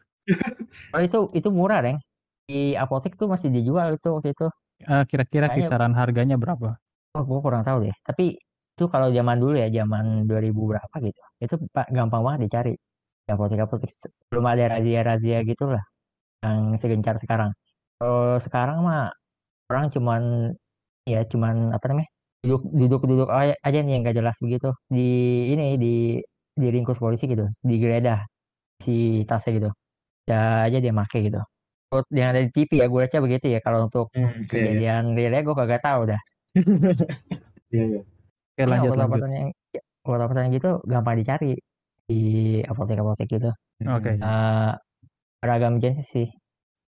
oh 0.94 1.00
itu 1.02 1.18
itu 1.36 1.48
murah 1.52 1.80
reng. 1.84 1.98
Di 2.44 2.76
apotek 2.76 3.16
tuh 3.16 3.28
masih 3.28 3.48
dijual 3.48 3.96
itu 3.96 4.08
waktu 4.12 4.36
itu. 4.36 4.46
Uh, 4.84 5.04
kira-kira 5.08 5.48
kisaran 5.54 5.96
harganya 5.96 6.36
berapa? 6.36 6.76
Oh 7.16 7.22
gua 7.24 7.40
kurang 7.40 7.62
tahu 7.64 7.88
deh. 7.88 7.96
Tapi 8.04 8.36
itu 8.74 8.84
kalau 8.90 9.08
zaman 9.14 9.38
dulu 9.38 9.54
ya 9.54 9.68
zaman 9.70 10.26
2000 10.28 10.50
berapa 10.50 10.94
gitu. 11.00 11.20
Itu 11.40 11.54
gampang 11.72 12.22
banget 12.26 12.40
dicari 12.50 12.74
di 13.24 13.30
apotek 13.32 13.64
apotek 13.64 13.88
belum 14.28 14.44
ada 14.44 14.76
razia 14.76 15.00
razia 15.00 15.38
gitulah 15.48 15.80
yang 16.44 16.76
segencar 16.76 17.16
sekarang. 17.16 17.56
Kalau 17.96 18.36
sekarang 18.36 18.84
mah 18.84 19.08
orang 19.72 19.88
cuman 19.94 20.22
ya 21.08 21.24
cuman 21.24 21.72
apa 21.72 21.84
namanya 21.92 22.10
duduk 22.44 22.62
duduk 22.76 23.02
duduk 23.08 23.28
aja 23.32 23.78
nih 23.80 23.92
yang 23.96 24.02
gak 24.04 24.16
jelas 24.20 24.36
begitu. 24.44 24.68
Di 24.92 25.08
ini 25.52 25.80
di 25.80 25.94
di 26.54 26.66
ringkus 26.70 27.00
polisi 27.00 27.26
gitu 27.26 27.48
digeledah 27.64 28.20
si 28.82 29.24
tasnya 29.26 29.52
gitu 29.58 29.70
ya 30.24 30.68
aja 30.68 30.78
dia 30.80 30.92
make 30.92 31.18
gitu 31.20 31.40
yang 32.10 32.34
ada 32.34 32.42
di 32.42 32.50
TV 32.50 32.82
ya 32.82 32.86
gue 32.90 33.00
aja 33.06 33.18
begitu 33.22 33.46
ya 33.54 33.60
kalau 33.62 33.86
untuk 33.86 34.10
hmm, 34.16 34.50
okay. 34.50 34.66
kejadian 34.66 35.14
real 35.14 35.30
gue 35.30 35.54
kagak 35.54 35.82
tahu 35.84 36.10
dah 36.10 36.20
iya 37.74 37.84
iya 37.98 38.00
Oke, 38.54 38.62
lanjut 38.70 38.94
lanjut 38.94 39.22
yang 39.34 39.50
obat-obatan 40.06 40.54
gitu 40.54 40.78
gampang 40.86 41.18
dicari 41.18 41.58
di 42.06 42.22
apotek-apotek 42.66 43.26
gitu 43.30 43.50
oke 43.86 44.02
okay. 44.02 44.16
uh, 44.22 44.74
beragam 45.42 45.78
jenis 45.78 46.06
sih 46.06 46.28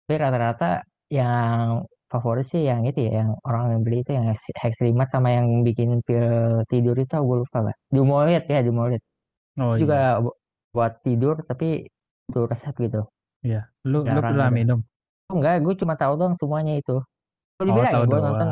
tapi 0.04 0.14
rata-rata 0.18 0.82
yang 1.06 1.86
favorit 2.10 2.42
sih 2.42 2.66
yang 2.66 2.82
itu 2.82 3.06
ya, 3.06 3.22
yang 3.22 3.30
orang 3.46 3.78
yang 3.78 3.82
beli 3.86 4.02
itu 4.02 4.10
yang 4.18 4.26
Hex 4.34 4.74
5 4.82 4.90
sama 5.06 5.30
yang 5.30 5.62
bikin 5.62 6.02
pil 6.02 6.66
tidur 6.66 6.98
itu 6.98 7.14
gue 7.14 7.36
lupa 7.46 7.70
lah. 7.70 7.74
Dumolit 7.94 8.44
ya, 8.50 8.60
Dumolit. 8.66 8.98
Oh, 9.54 9.78
juga 9.78 10.18
iya. 10.18 10.30
buat 10.74 10.92
tidur 11.06 11.38
tapi 11.46 11.86
itu 12.26 12.40
resep 12.50 12.74
gitu. 12.82 13.06
Iya. 13.40 13.68
Lu 13.88 14.04
lu 14.04 14.20
pernah 14.20 14.50
minum? 14.52 14.80
Oh, 15.30 15.38
enggak, 15.38 15.62
gue 15.62 15.74
cuma 15.78 15.94
tahu 15.94 16.18
dong 16.18 16.34
semuanya 16.34 16.76
itu. 16.76 16.98
Gue 17.60 17.64
dibilang 17.70 17.92
oh, 17.92 18.02
ya, 18.02 18.08
gue 18.08 18.20
nonton. 18.20 18.48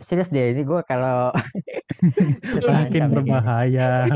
serius 0.00 0.32
deh 0.32 0.56
ini 0.56 0.64
gue 0.64 0.80
kalau 0.88 1.30
makin 2.68 3.02
berbahaya. 3.12 4.08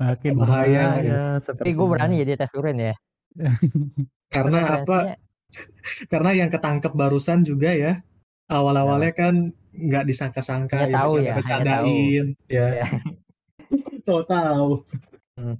Makin 0.00 0.32
bahaya 0.40 0.84
ya 1.04 1.20
tapi 1.36 1.76
gue 1.76 1.86
berani 1.86 2.24
jadi 2.24 2.40
tes 2.40 2.52
urin 2.56 2.92
ya. 2.92 2.94
Karena 4.34 4.82
apa? 4.82 5.20
karena 6.10 6.30
yang 6.34 6.50
ketangkep 6.50 6.92
barusan 6.92 7.46
juga 7.46 7.70
ya 7.70 8.02
awal-awalnya 8.50 9.12
kan 9.14 9.34
nggak 9.76 10.04
disangka-sangka 10.08 10.88
ya, 10.88 10.94
tahu 11.02 11.12
ya 11.20 11.34
bercandain 11.36 12.26
ya, 12.48 12.66
ya. 12.82 12.86
tahu 14.06 14.22
tahu 14.24 14.70
hmm. 15.38 15.56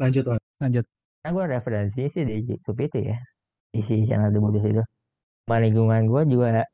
lanjut 0.00 0.24
Wan. 0.26 0.40
lanjut 0.58 0.84
nah 1.20 1.30
gue 1.36 1.44
referensi 1.46 2.00
sih 2.12 2.22
di 2.24 2.34
YouTube 2.48 2.80
itu 2.86 2.98
ya 3.12 3.18
di 3.72 3.80
si 3.84 3.94
channel 4.08 4.32
The 4.32 4.40
Buddhist 4.40 4.68
itu 4.72 4.82
sama 5.44 5.56
lingkungan 5.64 6.02
gue 6.10 6.22
juga 6.32 6.64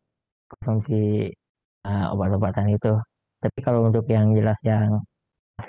konsumsi 0.50 1.29
uh, 1.88 2.15
obat-obatan 2.15 2.71
itu 2.76 2.93
tapi 3.43 3.59
kalau 3.67 3.88
untuk 3.88 4.07
yang 4.09 4.33
jelas 4.38 4.59
yang 4.62 5.03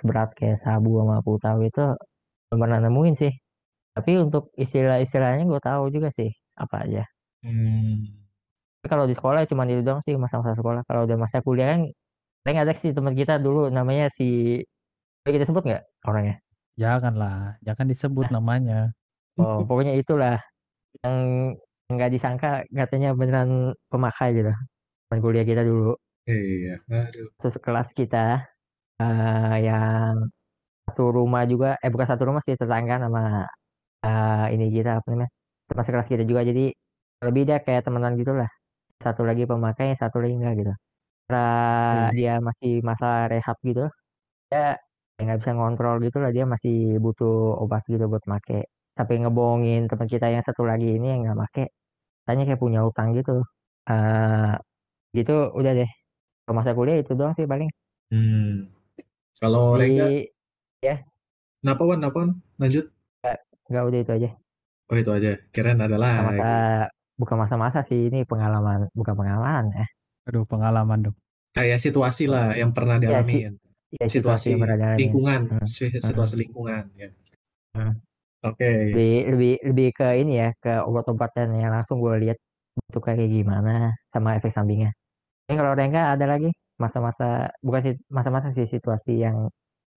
berat 0.04 0.30
kayak 0.38 0.60
sabu 0.62 1.00
sama 1.00 1.24
putau 1.26 1.58
itu 1.64 1.84
belum 2.52 2.60
pernah 2.64 2.80
nemuin 2.86 3.16
sih 3.18 3.34
tapi 3.98 4.14
untuk 4.22 4.54
istilah-istilahnya 4.54 5.50
gue 5.50 5.58
tahu 5.58 5.90
juga 5.90 6.14
sih 6.14 6.30
apa 6.54 6.86
aja. 6.86 7.02
Hmm. 7.42 8.06
Kalau 8.86 9.10
di 9.10 9.18
sekolah 9.18 9.50
cuma 9.50 9.66
itu 9.66 9.82
doang 9.82 10.06
sih 10.06 10.14
masa-masa 10.22 10.54
sekolah. 10.54 10.86
Kalau 10.86 11.10
udah 11.10 11.18
masa 11.18 11.42
kuliah 11.42 11.74
kan 11.74 11.82
paling 12.46 12.60
ada 12.62 12.74
sih 12.78 12.94
teman 12.94 13.18
kita 13.18 13.42
dulu 13.42 13.74
namanya 13.74 14.14
si 14.14 14.62
kita 15.26 15.50
sebut 15.50 15.66
nggak 15.66 15.84
orangnya? 16.06 16.38
Janganlah, 16.78 17.58
jangan 17.66 17.86
disebut 17.90 18.30
nah. 18.30 18.40
namanya. 18.42 18.80
Oh, 19.38 19.62
pokoknya 19.62 19.94
itulah 19.94 20.42
yang 21.06 21.54
nggak 21.94 22.10
disangka 22.10 22.66
katanya 22.74 23.14
beneran 23.14 23.70
pemakai 23.86 24.34
gitu. 24.34 24.50
Teman 24.50 25.22
kuliah 25.22 25.46
kita 25.46 25.62
dulu. 25.62 25.94
Iya, 26.26 26.82
aduh. 26.90 27.30
Sekelas 27.38 27.94
kita 27.94 28.50
uh, 28.98 29.56
yang 29.62 30.26
satu 30.90 31.14
rumah 31.14 31.46
juga, 31.46 31.78
eh 31.86 31.94
bukan 31.94 32.10
satu 32.10 32.34
rumah 32.34 32.42
sih 32.42 32.58
tetangga 32.58 32.98
sama 32.98 33.46
uh, 34.06 34.46
ini 34.54 34.66
kita 34.74 35.00
apa 35.00 35.08
namanya 35.12 35.32
teman 35.68 35.84
sekelas 35.84 36.08
kita 36.12 36.24
juga 36.30 36.42
jadi 36.50 36.66
lebih 37.28 37.44
dia 37.48 37.58
kayak 37.66 37.82
temenan 37.86 38.14
gitulah 38.20 38.50
satu 39.02 39.22
lagi 39.30 39.44
pemakai 39.50 39.98
satu 40.00 40.18
lagi 40.22 40.34
enggak 40.40 40.54
gitu 40.62 40.74
karena 41.28 41.46
hmm. 42.08 42.14
dia 42.18 42.34
masih 42.48 42.74
masa 42.90 43.08
rehab 43.32 43.58
gitu 43.66 43.86
dia 44.50 44.80
nggak 45.18 45.40
bisa 45.42 45.52
ngontrol 45.58 45.98
gitu 46.06 46.18
lah 46.22 46.30
dia 46.30 46.46
masih 46.46 47.02
butuh 47.02 47.58
obat 47.64 47.82
gitu 47.90 48.06
buat 48.06 48.22
make 48.30 48.70
tapi 48.94 49.14
ngebohongin 49.22 49.90
teman 49.90 50.08
kita 50.10 50.30
yang 50.30 50.44
satu 50.46 50.66
lagi 50.66 50.98
ini 50.98 51.18
yang 51.18 51.22
nggak 51.26 51.38
make 51.38 51.66
tanya 52.26 52.44
kayak 52.46 52.62
punya 52.62 52.86
utang 52.86 53.18
gitu 53.18 53.42
uh, 53.90 54.54
gitu 55.18 55.50
udah 55.58 55.74
deh 55.74 55.90
kalau 56.46 56.56
masa 56.62 56.78
kuliah 56.78 57.02
itu 57.02 57.18
doang 57.18 57.34
sih 57.34 57.50
paling 57.50 57.70
hmm. 58.14 58.70
kalau 59.42 59.78
Di, 59.82 60.30
ya 60.86 61.02
kenapa 61.62 61.82
wan 61.82 61.98
kenapa 62.02 62.20
lanjut 62.62 62.86
Enggak 63.68 63.84
udah 63.84 64.00
itu 64.00 64.12
aja. 64.12 64.30
Oh 64.88 64.96
itu 64.96 65.12
aja. 65.12 65.32
Keren 65.52 65.80
adalah. 65.84 66.32
Masa 66.32 66.52
bukan 67.20 67.36
masa-masa 67.36 67.80
sih 67.84 68.08
ini 68.08 68.24
pengalaman, 68.24 68.88
bukan 68.96 69.14
pengalaman 69.16 69.64
ya. 69.76 69.86
Aduh 70.32 70.48
pengalaman 70.48 71.12
dong. 71.12 71.18
Kayak 71.52 71.80
situasi 71.84 72.32
lah 72.32 72.56
yang 72.56 72.72
pernah 72.72 73.00
iya, 73.00 73.04
dialami. 73.20 73.36
Ya, 73.36 73.52
si, 73.52 73.67
ya, 73.96 74.06
situasi, 74.10 74.56
situasi 74.56 75.00
lingkungan, 75.00 75.40
hmm. 75.48 75.68
situasi 76.02 76.36
hmm. 76.36 76.42
lingkungan 76.44 76.84
ya. 76.98 77.10
Hmm. 77.78 77.94
Oke. 78.46 78.60
Okay. 78.60 78.78
Lebih, 78.92 79.16
lebih 79.34 79.54
lebih 79.72 79.88
ke 79.96 80.08
ini 80.20 80.34
ya 80.44 80.50
ke 80.58 80.84
obat-obatan 80.84 81.58
yang 81.58 81.74
langsung 81.74 82.04
gue 82.04 82.16
lihat 82.28 82.38
bentuk 82.78 83.02
kayak 83.08 83.30
gimana 83.30 83.96
sama 84.14 84.38
efek 84.38 84.54
sampingnya. 84.54 84.94
Ini 85.48 85.56
kalau 85.58 85.74
Rengga 85.74 86.14
ada 86.14 86.26
lagi 86.28 86.52
masa-masa 86.78 87.50
bukan 87.66 87.82
sih 87.82 87.96
masa-masa 88.14 88.54
sih 88.54 88.70
situasi 88.70 89.26
yang 89.26 89.50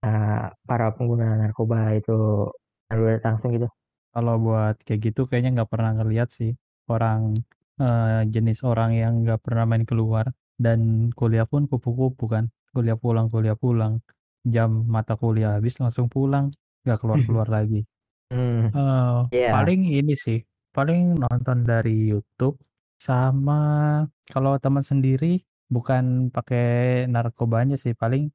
uh, 0.07 0.45
para 0.65 0.87
pengguna 0.97 1.37
narkoba 1.37 1.93
itu 1.93 2.49
Lalu 2.91 3.23
langsung 3.23 3.55
gitu. 3.55 3.71
Kalau 4.11 4.35
buat 4.43 4.83
kayak 4.83 5.01
gitu 5.11 5.23
kayaknya 5.31 5.63
nggak 5.63 5.71
pernah 5.71 5.95
ngeliat 5.95 6.29
sih 6.35 6.59
orang 6.91 7.39
uh, 7.79 8.27
jenis 8.27 8.67
orang 8.67 8.99
yang 8.99 9.23
nggak 9.23 9.39
pernah 9.47 9.65
main 9.71 9.87
keluar 9.87 10.27
dan 10.59 11.11
kuliah 11.15 11.47
pun 11.47 11.71
kupu-kupu 11.71 12.27
kan 12.27 12.51
kuliah 12.75 12.99
pulang 12.99 13.27
kuliah 13.33 13.59
pulang 13.59 14.01
jam 14.47 14.87
mata 14.89 15.15
kuliah 15.15 15.59
habis 15.59 15.77
langsung 15.83 16.07
pulang 16.09 16.49
nggak 16.87 16.99
keluar 17.01 17.21
keluar 17.27 17.49
lagi 17.57 17.85
hmm. 18.33 18.73
uh, 18.73 19.29
yeah. 19.35 19.53
paling 19.53 19.85
ini 19.85 20.15
sih 20.17 20.41
paling 20.71 21.19
nonton 21.19 21.67
dari 21.67 22.15
YouTube 22.15 22.57
sama 23.01 24.05
kalau 24.29 24.61
teman 24.63 24.85
sendiri 24.85 25.43
bukan 25.71 26.29
pakai 26.35 27.07
narkobanya 27.07 27.79
sih, 27.79 27.95
paling, 27.95 28.29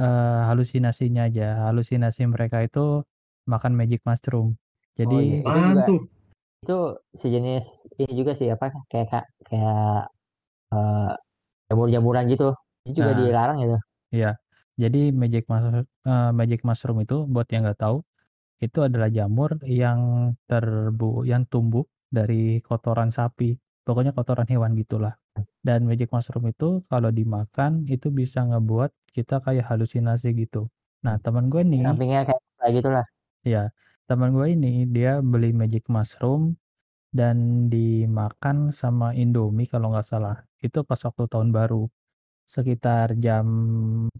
eee, 0.00 0.40
halusinasinya 0.48 1.28
aja. 1.28 1.68
Halusinasi 1.68 2.24
mereka 2.26 2.64
itu 2.64 3.04
makan 3.44 3.76
magic 3.76 4.00
mushroom. 4.08 4.56
Oh, 4.56 5.20
iya. 5.20 5.44
Jadi 5.44 5.44
Itu 5.44 5.60
juga 5.62 5.84
itu 6.58 6.78
sejenis 7.14 7.66
ini 8.02 8.12
juga 8.18 8.32
sih, 8.34 8.50
apa, 8.50 8.74
kayak 8.90 9.06
ka 9.12 9.20
kayak, 9.46 10.10
eee, 10.74 11.12
jamur-jamuran 11.70 12.24
gitu. 12.32 12.56
Itu 12.88 13.04
juga 13.04 13.12
Nah. 13.12 13.20
dilarang 13.20 13.58
itu? 13.64 13.78
Iya. 14.14 14.30
Jadi 14.82 15.12
magic 15.12 15.44
mushroom 15.52 15.84
eee, 16.08 16.30
magic 16.40 16.60
mushroom 16.68 16.98
itu 17.04 17.16
buat 17.28 17.48
yang 17.52 17.62
nggak 17.68 17.80
tahu, 17.84 17.98
itu 18.64 18.78
adalah 18.88 19.08
jamur 19.12 19.58
yang 19.66 20.00
terbu 20.50 21.24
yang 21.28 21.44
tumbuh 21.50 21.84
dari 22.12 22.60
kotoran 22.64 23.10
sapi, 23.14 23.58
pokoknya 23.86 24.12
kotoran 24.16 24.48
hewan 24.50 24.72
gitulah. 24.78 25.14
Dan 25.66 25.86
magic 25.90 26.10
mushroom 26.14 26.48
itu 26.52 26.84
kalau 26.90 27.10
dimakan 27.14 27.84
itu 27.90 28.08
bisa 28.14 28.44
ngebuat 28.48 28.92
kita 29.16 29.40
kayak 29.44 29.66
halusinasi 29.70 30.32
gitu. 30.38 30.68
Nah, 31.06 31.16
temen 31.22 31.48
gue 31.52 31.62
nih 31.66 31.84
Sampingnya 31.84 32.20
kayak 32.26 32.42
kayak 32.58 32.72
gitulah. 32.82 33.06
Iya, 33.46 33.70
temen 34.10 34.34
gue 34.34 34.46
ini 34.54 34.82
dia 34.90 35.22
beli 35.22 35.54
magic 35.54 35.86
mushroom 35.94 36.58
dan 37.14 37.68
dimakan 37.72 38.72
sama 38.72 39.14
Indomie 39.16 39.68
kalau 39.70 39.92
nggak 39.94 40.06
salah. 40.08 40.36
Itu 40.64 40.84
pas 40.88 41.00
waktu 41.06 41.24
tahun 41.32 41.50
baru. 41.54 41.88
Sekitar 42.48 43.12
jam 43.20 43.44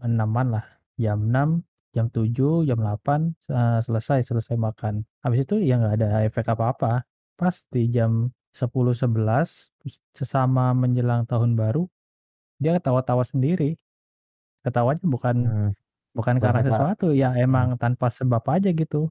6-an 0.05 0.47
lah, 0.53 0.65
jam 1.01 1.17
6, 1.33 1.65
jam 1.97 2.13
7, 2.13 2.61
jam 2.69 2.77
8, 2.77 3.33
eee, 3.49 3.81
selesai 3.81 4.21
selesai 4.21 4.53
makan. 4.53 5.01
Habis 5.25 5.49
itu 5.49 5.57
ya 5.65 5.81
nggak 5.81 5.97
ada 5.97 6.07
efek 6.29 6.45
apa-apa. 6.53 7.09
Pas 7.33 7.55
di 7.73 7.89
jam 7.89 8.29
10, 8.53 8.93
11, 8.93 9.73
sesama 10.13 10.77
menjelang 10.77 11.25
tahun 11.25 11.57
baru, 11.57 11.89
dia 12.61 12.77
ketawa-tawa 12.77 13.23
sendiri. 13.27 13.77
Ketawanya 14.65 15.03
bukan 15.07 15.37
Mmm. 15.43 15.71
bukan 16.17 16.37
Bukan 16.41 16.51
karena 16.57 16.61
sesuatu, 16.65 17.13
ya 17.15 17.33
mmm. 17.49 17.69
emang 17.71 17.77
tanpa 17.81 18.09
sebab 18.11 18.43
aja 18.51 18.69
gitu. 18.73 19.09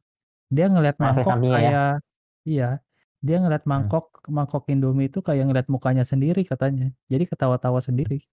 Dia 0.53 0.69
ngelihat 0.73 0.99
mangkok 1.03 1.45
ya? 1.61 1.73
kayak 1.81 2.01
iya, 2.49 2.81
dia 3.25 3.37
ngelihat 3.43 3.65
Mmm. 3.75 3.93
mangkok 3.93 4.25
mangkok 4.31 4.65
Indomie 4.73 5.09
itu 5.13 5.21
kayak 5.27 5.45
ngelihat 5.51 5.69
mukanya 5.73 6.05
sendiri 6.09 6.43
katanya. 6.49 6.93
Jadi 7.13 7.25
ketawa-tawa 7.31 7.81
sendiri. 7.85 8.25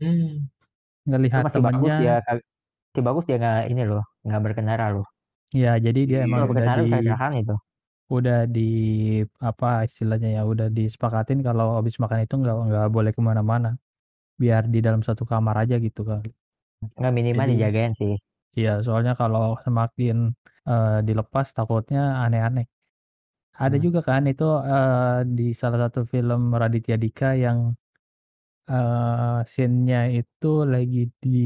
Ya. 0.00 0.08
Mmm. 0.12 0.44
Itu 1.26 1.38
Ngelihat 1.38 1.46
masih 1.46 1.60
bagus 1.66 1.94
dia 2.00 2.12
temennya 2.12 2.22
kag 2.26 2.38
masih 2.92 3.04
bagus 3.08 3.24
dia 3.28 3.36
nggak 3.42 3.58
ini 3.72 3.82
loh, 3.90 4.02
nggak 4.26 4.40
berkendara 4.46 4.84
loh. 4.94 5.06
Iya, 5.54 5.68
jadi 5.86 6.00
dia 6.10 6.18
Iya. 6.18 6.24
emang 6.26 6.42
Kalau 6.42 6.46
udah 6.52 6.66
di 6.76 6.80
kecelakaan 6.82 7.34
itu. 7.42 7.54
udah 8.16 8.36
di 8.56 8.60
apa 9.48 9.66
istilahnya 9.88 10.28
ya, 10.36 10.42
udah 10.52 10.68
disepakatin 10.78 11.40
kalau 11.46 11.66
habis 11.78 11.96
makan 12.02 12.20
itu 12.24 12.34
nggak 12.42 12.54
nggak 12.68 12.86
boleh 12.94 13.12
ke 13.16 13.22
mana-mana. 13.30 13.68
Biar 14.42 14.62
di 14.74 14.78
dalam 14.86 15.02
satu 15.08 15.24
kamar 15.32 15.56
aja 15.64 15.76
gitu 15.86 16.02
kali. 16.10 16.30
Nggak, 16.98 17.12
minimal 17.16 17.46
Jadi 17.46 17.52
dijagain 17.52 17.92
sih. 18.00 18.16
iya, 18.58 18.70
soalnya 18.86 19.12
kalau 19.20 19.56
semakin, 19.66 20.16
eee, 20.68 20.98
dilepas 21.08 21.46
takutnya 21.56 22.00
aneh-aneh. 22.24 22.66
Ada 23.56 23.76
Mmm. 23.76 23.86
juga 23.86 24.00
kan 24.08 24.22
itu, 24.30 24.44
eee, 24.70 25.26
di 25.38 25.44
salah 25.56 25.80
satu 25.90 26.00
film 26.08 26.52
Raditya 26.62 26.96
Dika 27.00 27.34
yang, 27.44 27.74
eee, 28.70 29.38
scene-nya 29.50 29.98
itu 30.18 30.48
lagi 30.72 30.98
di 31.22 31.38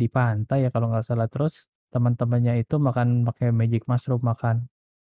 di 0.00 0.06
pantai 0.16 0.58
ya 0.64 0.70
kalau 0.74 0.86
nggak 0.92 1.04
salah, 1.08 1.26
terus 1.32 1.54
teman-temannya 1.92 2.52
itu 2.62 2.74
makan 2.86 3.08
pakai 3.28 3.48
magic 3.54 3.82
mushroom, 3.90 4.20
makan 4.24 4.56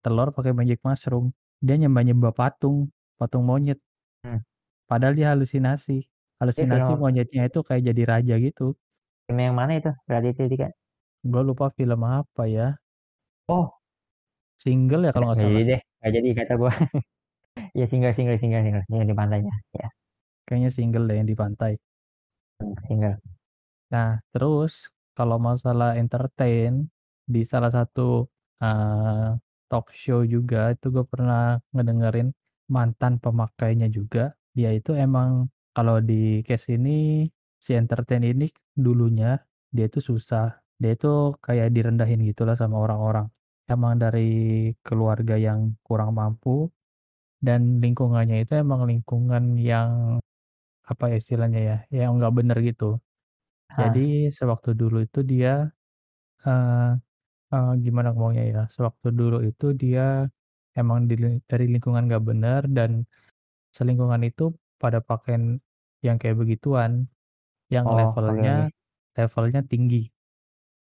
telur 0.04 0.30
pakai 0.36 0.54
magic 0.60 0.80
mushroom. 0.86 1.34
Dia 1.66 1.76
nyembah-nyembah 1.82 2.34
patung, 2.38 2.92
patung 3.20 3.44
monyet. 3.50 3.80
Mmm. 4.24 4.44
Padahal 4.90 5.16
dia 5.16 5.32
halusinasi. 5.34 6.04
Itu 6.58 6.76
Halusinasi 6.76 7.00
monyetnya 7.00 7.48
itu 7.48 7.60
kayak 7.64 7.84
jadi 7.94 8.04
raja 8.04 8.36
gitu. 8.42 8.76
film 9.30 9.40
yang 9.40 9.56
mana 9.56 9.80
itu? 9.80 9.92
Raditya 10.12 10.46
Dika? 10.52 10.74
Gue 11.24 11.40
lupa 11.48 11.72
film 11.72 12.04
apa 12.04 12.44
ya. 12.52 12.76
Oh. 13.50 13.74
Single 14.60 15.04
ya 15.10 15.12
kalau 15.14 15.26
nggak 15.34 15.40
nggak 15.40 15.46
salah. 15.46 15.64
jadi 15.64 15.64
deh, 15.70 15.82
nggak 16.00 16.12
jadi 16.18 16.28
kata 16.40 16.54
gua. 16.62 16.72
Iya, 17.76 17.86
Single 17.92 18.14
Single 18.18 18.38
Single 18.42 18.64
Single, 18.66 18.86
yang 18.94 19.08
di 19.12 19.16
pantainya, 19.20 19.54
iya. 19.78 19.88
Kayaknya 20.48 20.72
Single 20.74 21.06
deh 21.10 21.16
yang 21.20 21.30
di 21.30 21.36
pantai. 21.38 21.74
Single. 22.88 23.18
Nah, 23.94 24.20
terus 24.34 24.90
kalau 25.18 25.38
masalah 25.42 25.96
entertain, 26.00 26.90
di 27.28 27.42
salah 27.48 27.72
satu, 27.72 28.28
eee, 28.64 29.40
talk 29.72 29.90
show 29.96 30.22
juga 30.28 30.74
itu 30.76 30.92
gue 30.94 31.06
pernah 31.08 31.58
ngedengerin 31.76 32.30
mantan 32.72 33.20
pemakainya 33.22 33.88
juga, 33.92 34.34
dia 34.58 34.72
itu 34.76 34.94
emang 34.98 35.50
kalau 35.76 36.00
di 36.04 36.42
case 36.48 36.76
ini, 36.78 37.26
si 37.62 37.74
entertain 37.78 38.24
ini 38.26 38.50
dulunya 38.76 39.40
dia 39.74 39.88
itu 39.90 40.00
susah, 40.04 40.60
dia 40.82 40.94
itu 40.98 41.34
kayak 41.42 41.74
direndahin 41.74 42.22
gitulah 42.28 42.56
sama 42.58 42.78
orang-orang. 42.84 43.28
Emang 43.70 43.98
dari 44.02 44.72
keluarga 44.86 45.36
yang 45.40 45.74
kurang 45.86 46.18
mampu 46.20 46.70
dan 47.44 47.80
lingkungannya 47.84 48.44
itu 48.46 48.60
emang 48.62 48.86
lingkungan 48.90 49.58
yang 49.60 50.20
apa 50.92 51.04
ya 51.12 51.18
istilahnya 51.22 51.60
ya, 51.70 51.76
yang 51.94 52.20
nggak 52.20 52.34
bener 52.40 52.58
gitu. 52.68 53.00
Ah. 53.70 53.82
Jadi 53.82 54.30
sewaktu 54.34 54.72
dulu 54.82 54.98
itu 55.08 55.20
dia, 55.26 55.72
eee 56.48 56.90
eee, 57.54 57.72
gimana 57.86 58.10
ngomongnya 58.16 58.44
ya, 58.54 58.62
sewaktu 58.76 59.08
dulu 59.20 59.38
itu 59.50 59.66
dia 59.78 60.28
emang 60.80 61.00
di 61.10 61.16
dari 61.52 61.66
lingkungan 61.74 62.04
nggak 62.10 62.24
bener 62.30 62.62
dan 62.78 62.92
selingkungan 63.76 64.22
itu 64.28 64.54
pada 64.82 65.00
pakaian 65.04 65.60
yang 66.06 66.18
kayak 66.22 66.38
begituan, 66.42 67.08
yang 67.74 67.86
Oh, 67.86 67.92
levelnya 67.96 68.54
oke. 68.54 68.74
levelnya 69.18 69.62
tinggi. 69.68 70.10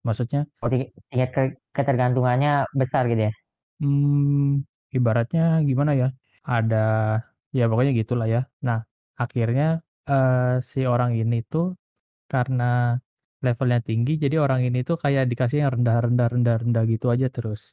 Maksudnya 0.06 0.46
Oh, 0.62 0.68
tinggi 0.70 0.86
tingkat 1.10 1.30
ke 1.36 1.42
ketergantungannya 1.76 2.52
besar 2.80 3.02
gitu 3.10 3.22
ya? 3.30 3.34
Mmm, 3.82 4.62
ibaratnya 4.94 5.42
gimana 5.66 5.92
ya, 5.98 6.08
ada 6.46 6.76
ya 7.50 7.66
pokoknya 7.70 7.92
gitulah 8.00 8.26
ya. 8.30 8.40
Nah, 8.62 8.86
akhirnya, 9.22 9.64
eee, 10.10 10.62
si 10.72 10.80
orang 10.94 11.12
ini 11.20 11.36
tuh 11.52 11.66
karena 12.32 12.64
levelnya 13.44 13.80
tinggi, 13.88 14.12
jadi 14.24 14.36
orang 14.44 14.60
ini 14.68 14.78
tuh 14.88 14.96
kayak 15.04 15.24
dikasih 15.32 15.58
yang 15.64 15.72
rendah 15.76 15.96
rendah 16.06 16.28
rendah 16.34 16.56
rendah 16.62 16.84
gitu 16.92 17.06
aja 17.14 17.28
terus. 17.36 17.72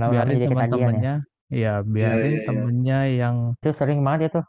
Lama-lama 0.00 0.10
Biarin 0.10 0.40
jadi 0.42 0.46
ketagihan 0.52 0.92
ya? 1.00 1.02
teman-temannya 1.02 1.12
iya, 1.52 1.70
Iya 2.00 2.10
biarin 2.14 2.34
iya 2.34 2.40
iya. 2.46 2.46
temennya 2.46 2.96
yang 3.20 3.36
Itu 3.60 3.70
sering 3.80 4.00
banget 4.06 4.22
itu. 4.30 4.40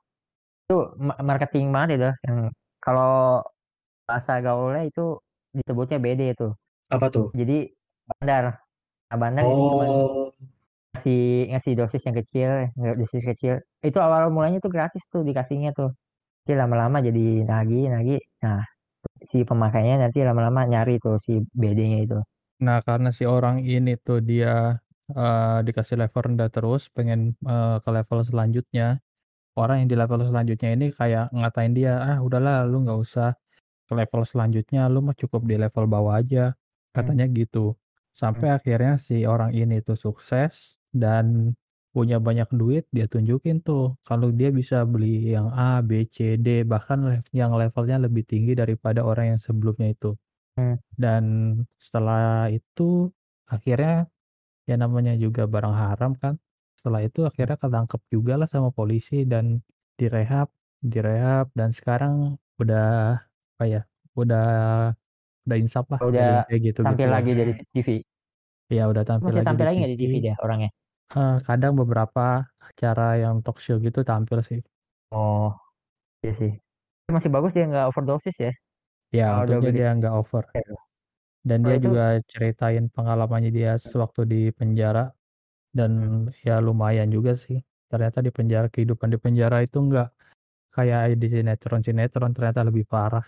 Itu 0.65 0.75
ma 1.08 1.13
marketing 1.30 1.65
banget 1.75 1.89
itu, 1.97 2.10
yang 2.27 2.39
kalau 2.86 3.10
bahasa 4.08 4.34
gaulnya 4.45 4.82
itu 4.89 5.01
disebutnya 5.58 5.97
BD 6.06 6.21
itu. 6.36 6.45
Apa 6.89 7.08
tuh? 7.12 7.32
Jadi 7.39 7.54
bandar. 8.10 8.45
Nah, 9.10 9.17
bandar 9.23 9.45
itu 9.54 9.63
Oh. 9.80 10.20
Ngasih 10.93 11.19
ngasih 11.56 11.73
dosis 11.80 12.01
yang 12.08 12.17
kecil, 12.19 12.49
dosis 12.99 13.23
kecil. 13.32 13.56
Itu 13.88 13.99
awal 14.04 14.27
mulanya 14.36 14.60
tuh 14.63 14.71
gratis 14.75 15.04
tuh 15.13 15.21
dikasihnya 15.30 15.71
tuh. 15.80 15.89
Tapi 16.45 16.54
lama-lama 16.62 16.97
jadi 17.08 17.21
nagih 17.49 17.84
nagih, 17.93 18.21
nah 18.43 18.62
si 19.30 19.38
pemakainya 19.49 19.95
nanti 20.04 20.19
lama-lama 20.27 20.62
nyari 20.71 20.93
tuh 21.04 21.15
si 21.25 21.34
BD-nya 21.62 21.99
itu. 22.06 22.19
Nah, 22.60 22.84
karena 22.84 23.10
si 23.15 23.23
orang 23.23 23.63
ini 23.63 23.95
tuh 23.95 24.19
dia, 24.19 24.75
eee, 25.13 25.58
dikasih 25.63 25.95
level 26.01 26.21
rendah 26.34 26.49
terus, 26.51 26.91
pengen, 26.91 27.38
eee, 27.45 27.77
ke 27.80 27.89
level 27.93 28.19
selanjutnya. 28.27 28.99
Orang 29.58 29.84
yang 29.86 29.89
di 29.91 29.97
level 29.99 30.21
selanjutnya 30.25 30.69
ini 30.77 30.88
kayak 30.95 31.34
ngatain 31.36 31.73
dia, 31.75 31.99
"Ah, 32.01 32.17
udahlah 32.23 32.65
lu 32.69 32.84
nggak 32.88 32.99
usah 32.99 33.36
ke 33.89 33.93
level 33.97 34.23
selanjutnya, 34.27 34.88
lu 34.91 35.01
mah 35.06 35.15
cukup 35.17 35.45
di 35.49 35.56
level 35.62 35.86
bawah 35.91 36.19
aja," 36.21 36.56
Mmm. 36.95 37.12
katanya 37.12 37.27
gitu. 37.32 37.77
Sampai 38.15 38.49
Mmm. 38.49 38.56
akhirnya 38.56 38.97
si 39.01 39.23
orang 39.30 39.54
ini 39.56 39.80
tuh 39.86 39.95
sukses 39.99 40.80
dan 40.95 41.56
punya 41.91 42.23
banyak 42.23 42.47
duit, 42.56 42.88
dia 42.95 43.04
tunjukin 43.08 43.60
tuh 43.63 43.99
kalau 44.08 44.32
dia 44.32 44.47
bisa 44.56 44.88
beli 44.88 45.36
yang 45.36 45.51
A, 45.51 45.84
B, 45.84 46.08
C, 46.08 46.39
D, 46.39 46.63
bahkan 46.63 47.04
yang 47.36 47.51
levelnya 47.56 47.99
lebih 47.99 48.23
tinggi 48.23 48.56
daripada 48.56 49.04
orang 49.04 49.36
yang 49.36 49.39
sebelumnya 49.41 49.91
itu. 49.91 50.15
Mmm. 50.56 50.80
Dan 50.95 51.23
setelah 51.75 52.47
itu 52.51 53.12
akhirnya 53.51 54.08
ya 54.69 54.75
namanya 54.80 55.13
juga 55.19 55.47
barang 55.51 55.75
haram 55.75 56.12
kan, 56.15 56.39
setelah 56.80 57.04
itu 57.04 57.27
akhirnya 57.27 57.58
ketangkep 57.60 58.01
jugalah 58.12 58.47
sama 58.47 58.71
polisi 58.71 59.27
dan 59.27 59.60
direhab 59.99 60.47
direhab 60.82 61.51
dan 61.54 61.69
sekarang 61.75 62.41
udah 62.58 63.19
apa 63.58 63.63
ya, 63.67 63.82
udah 64.17 64.47
udah 65.45 65.58
insaf 65.58 65.86
lah 65.91 66.01
udah 66.01 66.45
kayak 66.47 66.73
tampil 66.82 67.10
gitu-gitulah. 67.10 67.13
lagi 67.13 67.32
dari 67.38 67.54
TV? 67.73 67.88
Iya, 68.71 68.84
udah 68.91 69.04
tampil 69.04 69.30
Masih 69.30 69.41
lagi 69.41 69.47
tampil 69.47 69.65
di 69.65 69.67
lagi 69.67 69.77
nggak 69.82 69.93
di 69.93 69.99
TV 69.99 70.13
TV. 70.13 70.23
dia 70.23 70.36
orangnya? 70.41 70.71
Eee, 71.15 71.38
kadang 71.47 71.74
beberapa 71.82 72.47
acara 72.69 73.19
yang 73.24 73.36
talk 73.43 73.58
show 73.63 73.78
gitu 73.84 74.00
tampil 74.10 74.39
sih. 74.50 74.62
Oh, 75.12 75.52
iya 76.24 76.32
sih. 76.41 76.52
Masih 77.15 77.32
bagus 77.36 77.52
dia 77.56 77.65
nggak 77.69 77.88
overdosis 77.91 78.36
ya? 78.45 78.52
Ya, 79.12 79.26
Kalau 79.26 79.41
udah 79.47 79.60
untungnya 79.60 79.69
gede 79.69 79.80
dia 79.80 79.88
nggak 79.97 80.13
over. 80.19 80.43
gitu. 80.56 80.74
Dan 81.50 81.60
Kalau 81.62 81.76
dia 81.76 81.78
itu 81.80 81.88
juga 81.88 82.21
ceritain 82.30 82.86
pengalamannya 82.93 83.50
dia 83.54 83.71
sewaktu 83.82 84.21
di 84.30 84.39
penjara 84.54 85.10
dan 85.78 85.91
Mmm. 86.00 86.21
ya 86.47 86.60
lumayan 86.63 87.10
juga 87.13 87.34
sih. 87.36 87.60
Ternyata 87.91 88.19
di 88.26 88.32
penjara 88.34 88.67
kehidupan 88.74 89.10
di 89.13 89.19
penjara 89.21 89.58
itu 89.65 89.78
nggak 89.82 90.10
kayak 90.76 91.02
di 91.21 91.28
sinetron-sinetron 91.34 92.32
ternyata 92.38 92.62
lebih 92.67 92.86
parah. 92.89 93.26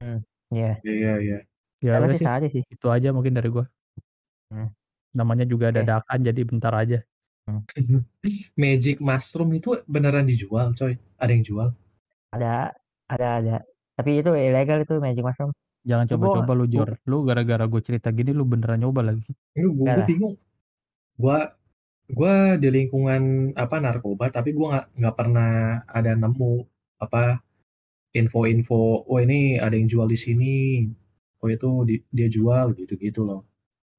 Hmm, 0.00 0.20
iya. 0.52 0.84
Iya, 0.84 1.08
iya. 1.24 1.36
Ya 1.84 2.00
udah 2.04 2.10
sih 2.12 2.20
sih, 2.20 2.28
saja 2.28 2.46
sih. 2.54 2.64
itu 2.74 2.86
aja 2.94 3.08
mungkin 3.16 3.32
dari 3.36 3.48
gua. 3.54 3.64
Hmm. 4.50 4.66
Namanya 5.14 5.44
juga 5.46 5.70
Oke. 5.74 5.76
dadakan 5.76 6.18
jadi 6.26 6.40
bentar 6.46 6.72
aja. 6.74 6.98
Magic 8.62 8.98
mushroom 8.98 9.54
itu 9.54 9.78
beneran 9.86 10.26
dijual, 10.26 10.74
coy. 10.74 10.98
Ada 11.16 11.30
yang 11.32 11.44
jual. 11.46 11.68
Ada, 12.34 12.74
ada, 13.06 13.28
ada. 13.40 13.56
Tapi 13.96 14.20
itu 14.20 14.30
ilegal 14.34 14.82
itu 14.84 14.98
magic 15.00 15.24
mushroom. 15.24 15.54
Jangan 15.86 16.04
coba-coba 16.10 16.52
lu 16.58 16.66
gua- 16.66 16.72
Jor. 16.74 16.90
Lu 17.06 17.22
gara-gara 17.22 17.64
gue 17.64 17.80
cerita 17.80 18.10
gini 18.10 18.34
lu 18.34 18.42
beneran 18.44 18.82
nyoba 18.82 19.06
lagi. 19.06 19.30
Ini 19.54 19.66
gue 19.70 19.94
bingung. 20.04 20.34
Gua 21.16 21.38
gua 22.10 22.58
di 22.60 22.68
lingkungan 22.68 23.54
apa 23.56 23.80
narkoba, 23.80 24.28
tapi 24.28 24.52
gua 24.52 24.66
nggak 24.74 24.86
nggak 25.00 25.14
pernah 25.16 25.50
ada 25.86 26.12
nemu 26.12 26.52
apa 27.00 27.38
info-info. 28.12 29.06
Oh 29.06 29.18
ini 29.22 29.56
ada 29.56 29.78
yang 29.78 29.86
jual 29.88 30.10
di 30.10 30.18
sini. 30.18 30.54
Oh 31.40 31.48
itu 31.48 31.68
di- 31.86 32.02
dia 32.10 32.28
jual 32.28 32.74
gitu-gitu 32.74 33.22
loh. 33.22 33.46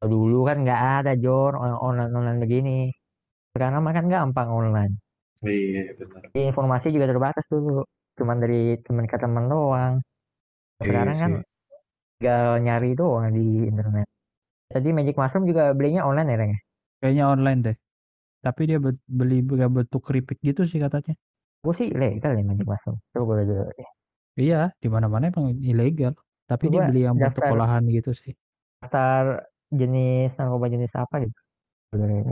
Dulu 0.03 0.45
kan 0.45 0.61
nggak 0.61 0.81
ada 1.01 1.11
Jor 1.17 1.57
online 1.57 2.11
online 2.13 2.39
begini. 2.43 2.77
Sekarang 3.57 3.81
mah 3.81 3.93
kan 3.97 4.05
gampang 4.05 4.49
online. 4.53 4.93
Iya 5.41 5.97
benar. 5.97 6.21
Informasi 6.33 6.87
juga 6.93 7.09
terbatas 7.09 7.45
dulu. 7.49 7.81
Cuman 8.17 8.37
dari 8.37 8.77
teman 8.85 9.05
ke 9.09 9.17
teman 9.17 9.45
doang. 9.49 9.93
Sekarang 10.81 11.17
Iya 11.17 11.21
kan 11.25 11.31
sih. 11.33 11.45
tinggal 12.21 12.45
nyari 12.61 12.89
doang 12.93 13.25
di 13.33 13.65
internet. 13.65 14.07
Tadi 14.69 14.89
magic 14.93 15.15
mushroom 15.17 15.45
juga 15.49 15.73
belinya 15.73 16.05
online 16.05 16.29
ya, 16.29 16.37
Reng? 16.37 16.53
Kayaknya 17.01 17.25
online 17.33 17.59
deh. 17.65 17.75
Tapi 18.45 18.61
dia 18.69 18.77
be- 18.77 19.01
beli 19.09 19.41
be- 19.41 19.57
bentuk 19.57 20.01
keripik 20.05 20.37
gitu 20.45 20.61
sih 20.69 20.77
katanya. 20.77 21.17
Gue 21.65 21.73
sih 21.73 21.87
ilegal 21.89 22.37
ya 22.37 22.43
magic 22.45 22.65
mushroom. 22.69 22.97
Coba 23.13 23.41
dulu. 23.41 23.65
Iya, 24.37 24.69
di 24.77 24.87
mana-mana 24.93 25.33
emang 25.33 25.57
ilegal. 25.65 26.13
Tapi 26.45 26.69
dia 26.69 26.85
Coba 26.85 26.89
beli 26.93 27.01
yang 27.09 27.15
bentuk 27.17 27.41
daftar. 27.41 27.57
olahan 27.57 27.83
gitu 27.89 28.11
sih. 28.13 28.33
Daftar 28.85 29.49
jenis 29.73 30.29
narkoba 30.37 30.65
jenis 30.69 30.93
apa 30.93 31.15
gitu. 31.25 31.37
Sebenarnya 31.89 32.23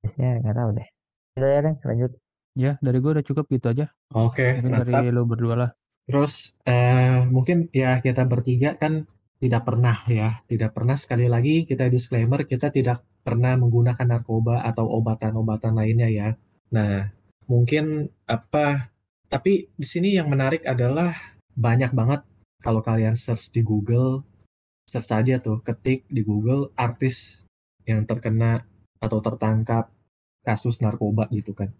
jenisnya 0.00 0.40
nggak 0.40 0.56
tahu 0.56 0.70
deh. 0.80 0.88
Udah 1.36 1.50
ya, 1.52 1.60
Reng, 1.62 1.76
lanjut. 1.84 2.12
Ya, 2.58 2.72
dari 2.82 2.98
gue 2.98 3.10
udah 3.14 3.24
cukup 3.24 3.44
gitu 3.52 3.66
aja. 3.70 3.86
Oke, 4.16 4.58
Mungkin 4.58 4.90
dari 4.90 5.12
lu 5.12 5.22
berdua 5.28 5.54
lah. 5.54 5.70
Terus 6.08 6.56
eh, 6.66 7.22
mungkin 7.30 7.70
ya 7.70 8.02
kita 8.02 8.26
bertiga 8.26 8.74
kan 8.74 9.06
tidak 9.38 9.62
pernah 9.62 9.94
ya, 10.10 10.42
tidak 10.50 10.74
pernah 10.74 10.98
sekali 10.98 11.30
lagi 11.30 11.64
kita 11.64 11.86
disclaimer 11.86 12.42
kita 12.44 12.74
tidak 12.74 13.06
pernah 13.22 13.54
menggunakan 13.54 14.08
narkoba 14.08 14.66
atau 14.66 14.88
obatan-obatan 14.90 15.78
lainnya 15.78 16.08
ya. 16.10 16.28
Nah, 16.74 17.06
mungkin 17.46 18.10
apa 18.26 18.90
tapi 19.30 19.70
di 19.70 19.86
sini 19.86 20.18
yang 20.18 20.26
menarik 20.26 20.66
adalah 20.66 21.14
banyak 21.54 21.94
banget 21.94 22.26
kalau 22.58 22.82
kalian 22.82 23.14
search 23.14 23.54
di 23.54 23.62
Google, 23.62 24.26
search 24.84 25.08
saja 25.14 25.38
tuh, 25.38 25.62
ketik 25.62 26.04
di 26.10 26.26
Google 26.26 26.74
artis 26.74 27.46
yang 27.86 28.04
terkena 28.04 28.66
atau 29.00 29.18
tertangkap 29.24 29.88
kasus 30.44 30.84
narkoba 30.84 31.26
gitu 31.32 31.56
kan. 31.56 31.72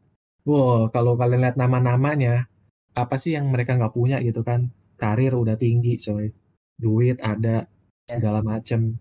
Wow, 0.48 0.88
kalau 0.88 1.20
kalian 1.20 1.44
lihat 1.44 1.56
nama-namanya, 1.61 2.48
apa 2.96 3.16
sih 3.20 3.37
yang 3.37 3.52
mereka 3.52 3.76
nggak 3.76 3.92
punya 3.92 4.18
gitu 4.24 4.40
kan? 4.40 4.72
Karir 4.96 5.37
udah 5.37 5.56
tinggi, 5.56 6.00
coy. 6.00 6.33
Duit 6.80 7.20
ada, 7.20 7.68
segala 8.09 8.40
macem. 8.40 8.96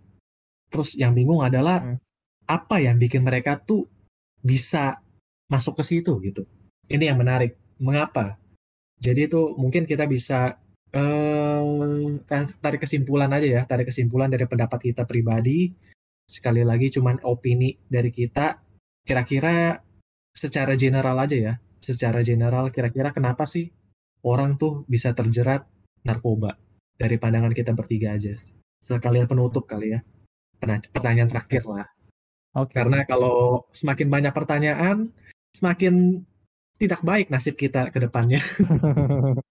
Terus 0.70 1.00
yang 1.00 1.16
bingung 1.16 1.42
adalah 1.42 1.80
Hmm. 1.82 1.98
apa 2.46 2.84
yang 2.84 3.00
bikin 3.00 3.24
mereka 3.24 3.56
tuh 3.58 3.88
bisa 4.44 5.00
masuk 5.48 5.80
ke 5.80 5.84
situ 5.88 6.20
gitu. 6.22 6.44
Ini 6.92 7.12
yang 7.16 7.20
menarik. 7.24 7.56
Mengapa? 7.80 8.36
Jadi 9.00 9.32
itu 9.32 9.56
mungkin 9.56 9.88
kita 9.88 10.04
bisa 10.06 10.60
eh 10.92 12.20
kas- 12.28 12.58
tarik 12.60 12.84
kesimpulan 12.84 13.32
aja 13.32 13.48
ya, 13.48 13.62
tarik 13.64 13.88
kesimpulan 13.88 14.28
dari 14.28 14.44
pendapat 14.44 14.92
kita 14.92 15.08
pribadi. 15.08 15.72
Sekali 16.30 16.62
lagi 16.62 16.94
cuman 16.94 17.26
opini 17.26 17.74
dari 17.90 18.14
kita. 18.14 18.62
Kira-kira 19.02 19.82
secara 20.30 20.78
general 20.78 21.18
aja 21.18 21.34
ya, 21.34 21.54
secara 21.82 22.22
general 22.22 22.70
kira-kira 22.70 23.10
kenapa 23.10 23.50
sih 23.50 23.74
orang 24.22 24.62
tuh 24.62 24.86
bisa 24.86 25.18
terjerat 25.18 25.66
narkoba 26.06 26.54
dari 26.94 27.18
pandangan 27.18 27.50
kita 27.50 27.74
bertiga 27.74 28.14
aja. 28.14 28.38
Sekalian 28.78 29.26
penutup 29.26 29.66
kali 29.66 29.98
ya. 29.98 30.06
Pertanyaan 30.94 31.34
terakhir 31.34 31.66
lah. 31.66 31.90
Oke. 32.54 32.78
Karena 32.78 33.02
kalau 33.10 33.66
semakin 33.74 34.14
banyak 34.14 34.34
pertanyaan, 34.36 35.10
semakin 35.58 36.22
tidak 36.78 37.02
baik 37.02 37.34
nasib 37.34 37.58
kita 37.58 37.90
ke 37.90 37.98
depannya. 37.98 38.44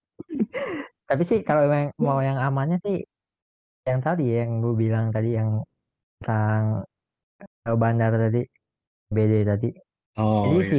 Tapi 1.09 1.23
sih 1.25 1.41
kalau 1.41 1.65
mau 1.99 2.21
yang 2.21 2.37
amannya 2.37 2.77
sih 2.85 3.01
yang 3.89 4.05
tadi 4.05 4.29
yang 4.29 4.61
gue 4.61 4.77
bilang 4.77 5.09
tadi 5.09 5.33
yang 5.33 5.65
tentang 6.19 6.63
eh, 7.67 7.75
bandar 7.83 8.11
tadi 8.23 8.39
BD 9.15 9.33
tadi. 9.51 9.67
Oh 10.17 10.43
Jadi 10.43 10.57
iya. 10.61 10.71
si 10.71 10.77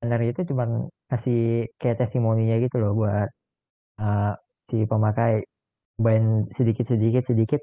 bandar 0.00 0.20
itu 0.30 0.40
cuma 0.50 0.64
kasih 1.10 1.36
kayak 1.80 1.98
testimoninya 2.02 2.56
gitu 2.64 2.76
loh 2.82 2.90
buat 3.00 3.28
eh, 4.02 4.24
si 4.70 4.76
pemakai 4.92 5.32
main 6.04 6.24
sedikit 6.58 6.86
sedikit 6.92 7.24
sedikit 7.30 7.60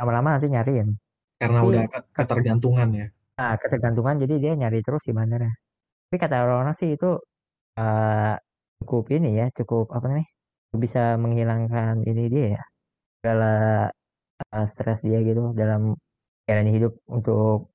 lama-lama 0.00 0.28
nanti 0.36 0.48
nyariin. 0.54 0.88
Karena 1.40 1.60
Tapi 1.60 1.66
udah 1.68 1.84
ke- 1.92 2.08
ketergantungan 2.16 2.88
ya. 3.00 3.06
Nah, 3.38 3.54
ketergantungan 3.62 4.16
jadi 4.22 4.34
dia 4.42 4.52
nyari 4.60 4.78
terus 4.86 5.02
si 5.06 5.12
bandarnya. 5.18 5.52
Tapi 6.08 6.16
kata 6.24 6.36
orang-orang 6.44 6.76
sih 6.80 6.90
itu 6.96 7.06
eh, 7.80 8.34
cukup 8.80 9.04
ini 9.16 9.28
ya, 9.40 9.46
cukup 9.58 9.84
apa 9.96 10.06
namanya? 10.10 10.28
Bisa 10.84 11.00
menghilangkan 11.22 11.94
ini 12.10 12.22
dia 12.34 12.46
ya. 12.56 12.62
Segala 13.20 13.46
eh, 14.54 14.66
stres 14.72 14.98
dia 15.06 15.18
gitu 15.28 15.42
dalam 15.60 15.82
jalani 16.48 16.72
hidup 16.72 16.96
untuk 17.12 17.68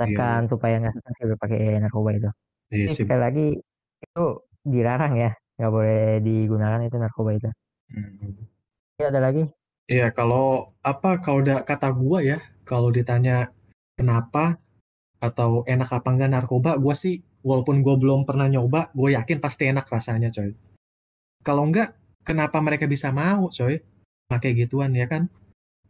tekan 0.00 0.48
supaya 0.48 0.80
nggak 0.80 0.94
gitu 1.20 1.36
pakai 1.36 1.78
narkoba 1.78 2.10
itu. 2.16 2.30
Iya 2.72 2.88
Ini 2.88 2.92
sih. 2.96 3.04
sekali 3.04 3.20
lagi 3.20 3.46
itu 4.00 4.24
dilarang 4.64 5.14
ya, 5.20 5.30
nggak 5.60 5.70
boleh 5.70 6.04
digunakan 6.24 6.80
itu 6.88 6.96
narkoba 6.96 7.30
itu. 7.36 7.50
Hmm. 7.92 8.48
Ini 8.96 9.04
ada 9.12 9.20
lagi? 9.20 9.44
Iya, 9.84 10.08
kalau 10.16 10.72
apa 10.80 11.20
kalau 11.20 11.44
udah 11.44 11.60
kata 11.68 11.92
gua 11.92 12.24
ya, 12.24 12.40
kalau 12.64 12.88
ditanya 12.88 13.52
kenapa 14.00 14.56
atau 15.20 15.62
enak 15.68 15.92
apa 15.92 16.08
enggak 16.08 16.32
narkoba, 16.32 16.80
gua 16.80 16.96
sih 16.96 17.20
walaupun 17.44 17.84
gua 17.84 18.00
belum 18.00 18.24
pernah 18.24 18.48
nyoba, 18.48 18.88
gue 18.96 19.12
yakin 19.12 19.36
pasti 19.44 19.68
enak 19.68 19.84
rasanya, 19.84 20.32
coy. 20.32 20.56
Kalau 21.44 21.68
enggak, 21.68 21.92
kenapa 22.24 22.56
mereka 22.64 22.88
bisa 22.88 23.12
mau, 23.12 23.52
coy? 23.52 23.84
Pakai 24.32 24.56
gituan 24.56 24.96
ya 24.96 25.04
kan? 25.04 25.28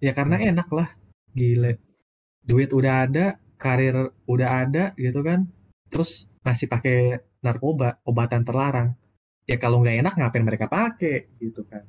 Ya 0.02 0.10
karena 0.10 0.42
Hmm. 0.42 0.50
enak 0.50 0.68
lah. 0.74 0.88
Gile. 1.30 1.78
Duit 2.44 2.70
udah 2.76 3.08
ada, 3.08 3.40
karir 3.56 4.12
udah 4.28 4.48
ada 4.68 4.84
gitu 5.00 5.24
kan. 5.24 5.48
Terus 5.88 6.28
masih 6.44 6.68
pakai 6.68 7.24
narkoba, 7.40 8.00
obatan 8.04 8.44
terlarang. 8.44 8.96
Ya 9.44 9.56
kalau 9.60 9.80
nggak 9.84 10.00
enak 10.04 10.14
ngapain 10.16 10.44
mereka 10.44 10.68
pakai 10.68 11.28
gitu 11.40 11.64
kan. 11.68 11.84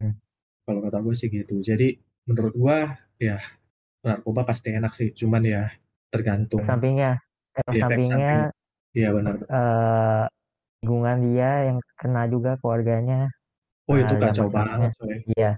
Hmm. 0.00 0.16
Kalau 0.64 0.80
kata 0.84 1.00
gue 1.00 1.14
sih 1.16 1.28
gitu. 1.32 1.60
Jadi 1.60 1.96
menurut 2.28 2.54
gua 2.56 2.78
ya 3.16 3.40
narkoba 4.04 4.44
pasti 4.44 4.72
enak 4.72 4.92
sih. 4.92 5.12
Cuman 5.16 5.42
ya 5.44 5.68
tergantung 6.08 6.64
sampingnya, 6.64 7.20
efek 7.56 7.72
Iya, 7.72 7.84
efek 7.84 7.96
sampingnya 8.00 8.32
samping. 8.32 8.96
Iya 8.96 9.08
benar. 9.12 9.34
eh, 9.36 10.24
lingkungan 10.80 11.18
dia 11.28 11.50
yang 11.68 11.78
kena 12.00 12.22
juga 12.28 12.56
keluarganya. 12.60 13.28
Oh 13.88 13.96
itu 13.96 14.14
Nah, 14.16 14.20
kacau 14.28 14.48
banget. 14.52 14.92
Iya. 15.36 15.56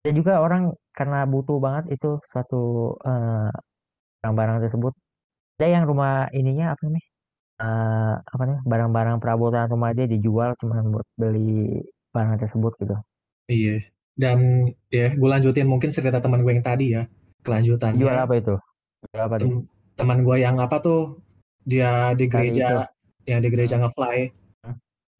Dan 0.00 0.12
juga 0.16 0.40
orang 0.40 0.72
karena 0.96 1.24
butuh 1.28 1.60
banget 1.60 1.96
itu 1.96 2.20
suatu 2.24 2.96
eh, 3.04 3.52
barang-barang 4.20 4.58
tersebut. 4.64 4.92
Ada 5.60 5.66
yang 5.80 5.84
rumah 5.88 6.28
ininya 6.32 6.76
apa 6.76 6.84
nih? 6.88 7.04
Eh, 7.60 8.14
apa 8.20 8.42
nih? 8.48 8.58
Barang-barang 8.64 9.16
perabotan 9.20 9.68
rumah 9.68 9.92
dia 9.92 10.08
dijual 10.08 10.56
cuma 10.60 10.80
buat 10.84 11.08
beli 11.16 11.80
barang 12.12 12.40
tersebut 12.40 12.72
gitu. 12.80 12.96
Iya. 13.48 13.84
Dan 14.16 14.68
ya 14.92 15.16
gue 15.16 15.28
lanjutin 15.28 15.68
mungkin 15.68 15.88
cerita 15.88 16.20
teman 16.20 16.44
gue 16.44 16.52
yang 16.52 16.64
tadi 16.64 16.96
ya. 16.96 17.04
Kelanjutannya. 17.44 18.00
Jual 18.00 18.16
apa 18.16 18.34
itu? 18.36 18.54
Jual 19.08 19.22
apa 19.24 19.36
tem- 19.40 19.64
teman 19.96 20.24
gue 20.24 20.36
yang 20.40 20.56
apa 20.60 20.80
tuh 20.80 21.20
dia 21.64 22.16
di 22.16 22.24
gereja 22.24 22.88
yang 23.28 23.44
di 23.44 23.48
gereja 23.52 23.76
ngefly 23.76 24.32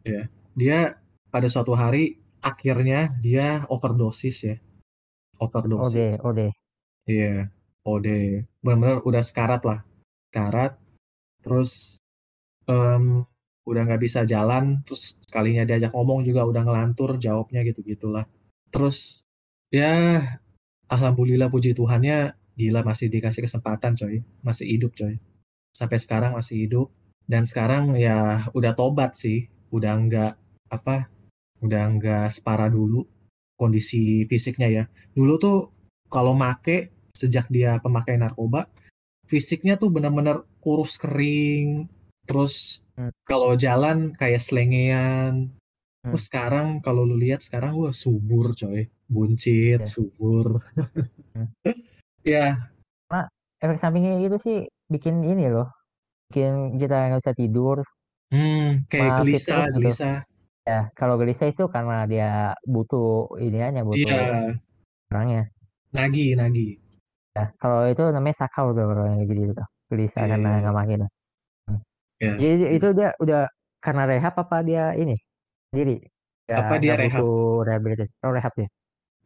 ya 0.09 0.25
dia 0.57 0.97
pada 1.29 1.45
suatu 1.53 1.77
hari 1.77 2.17
akhirnya 2.41 3.13
dia 3.21 3.69
overdosis 3.69 4.37
ya 4.49 4.57
Ode, 5.37 5.53
overdosis 5.53 6.17
ode. 6.25 6.49
iya 7.05 7.53
OD 7.87 8.09
benar-benar 8.61 9.01
udah 9.05 9.23
sekarat 9.25 9.63
lah. 9.65 9.81
Sekarat 10.31 10.77
terus 11.41 11.99
em, 12.69 13.21
udah 13.65 13.83
nggak 13.87 14.03
bisa 14.03 14.29
jalan 14.29 14.85
terus 14.85 15.17
sekalinya 15.21 15.65
diajak 15.65 15.93
ngomong 15.97 16.21
juga 16.27 16.45
udah 16.45 16.65
ngelantur 16.65 17.17
jawabnya 17.17 17.65
gitu 17.65 17.81
gitulah 17.87 18.29
terus 18.69 19.25
ya 19.73 20.21
alhamdulillah 20.91 21.49
puji 21.49 21.73
Tuhannya 21.73 22.35
gila 22.61 22.85
masih 22.85 23.09
dikasih 23.09 23.49
kesempatan 23.49 23.97
coy. 23.97 24.21
Masih 24.45 24.67
hidup 24.69 24.93
coy. 24.93 25.17
Sampai 25.73 25.97
sekarang 25.97 26.37
masih 26.37 26.69
hidup. 26.69 26.93
Dan 27.25 27.49
sekarang 27.49 27.97
ya 27.97 28.45
udah 28.53 28.77
tobat 28.77 29.17
sih. 29.17 29.49
Udah 29.73 29.97
nggak 29.97 30.33
apa 30.69 31.09
udah 31.65 31.83
nggak 31.97 32.27
separah 32.29 32.69
dulu 32.69 33.07
kondisi 33.57 34.29
fisiknya 34.29 34.69
ya. 34.69 34.85
Dulu 35.17 35.35
tuh 35.41 35.59
kalau 36.13 36.37
make 36.37 36.93
sejak 37.21 37.53
dia 37.53 37.77
pemakai 37.85 38.17
narkoba, 38.17 38.65
fisiknya 39.29 39.77
tuh 39.77 39.93
benar-benar 39.93 40.49
kurus 40.65 40.97
kering, 40.97 41.85
terus 42.25 42.81
hmm. 42.97 43.13
kalau 43.29 43.53
jalan 43.61 44.17
kayak 44.17 44.41
selengean. 44.41 45.53
Hmm. 46.01 46.17
Terus 46.17 46.25
sekarang 46.33 46.69
kalau 46.81 47.05
lu 47.05 47.21
lihat 47.21 47.45
sekarang 47.45 47.77
gua 47.77 47.93
subur 47.93 48.57
coy, 48.57 48.89
buncit, 49.05 49.85
yeah. 49.85 49.87
subur. 49.87 50.65
hmm. 51.37 51.49
ya. 52.33 52.57
Nah, 53.13 53.29
efek 53.61 53.77
sampingnya 53.77 54.17
itu 54.25 54.41
sih 54.41 54.59
bikin 54.89 55.21
ini 55.21 55.53
loh, 55.53 55.69
bikin 56.33 56.81
kita 56.81 57.13
nggak 57.13 57.21
bisa 57.21 57.37
tidur. 57.37 57.79
Hmm, 58.31 58.87
kayak 58.89 59.21
gelisah, 59.21 59.69
gitu. 59.69 59.77
gelisah. 59.77 60.17
Ya, 60.63 60.87
kalau 60.95 61.19
gelisah 61.19 61.51
itu 61.51 61.67
karena 61.67 62.07
dia 62.07 62.55
butuh 62.63 63.27
ini 63.43 63.59
aja, 63.59 63.83
butuh 63.83 64.07
Iya. 64.07 64.55
orangnya. 65.11 65.43
Nagi, 65.91 66.39
nagi. 66.39 66.79
Ya, 67.39 67.45
kalau 67.63 67.87
itu 67.87 68.03
namanya 68.11 68.37
sakau 68.43 68.75
tuh 68.75 68.85
kalau 68.91 69.05
yang 69.07 69.23
gitu 69.27 69.53
tuh. 69.55 69.69
Gelisah 69.91 70.23
Iya, 70.27 70.31
karena 70.35 70.49
iya. 70.51 70.59
nggak 70.63 70.77
makin. 70.77 70.99
Hmm. 71.67 71.81
Iya. 72.23 72.33
Jadi 72.39 72.65
itu 72.79 72.89
dia 72.95 73.09
udah 73.23 73.43
karena 73.83 74.03
rehab 74.07 74.35
apa 74.39 74.57
dia 74.67 74.85
ini 74.99 75.17
sendiri? 75.71 75.97
Ya, 76.51 76.67
Apa 76.67 76.75
dia 76.83 76.95
rehab? 76.99 77.23
rehabilitasi. 77.67 78.11
Oh, 78.27 78.33
rehab 78.35 78.55
ya. 78.59 78.69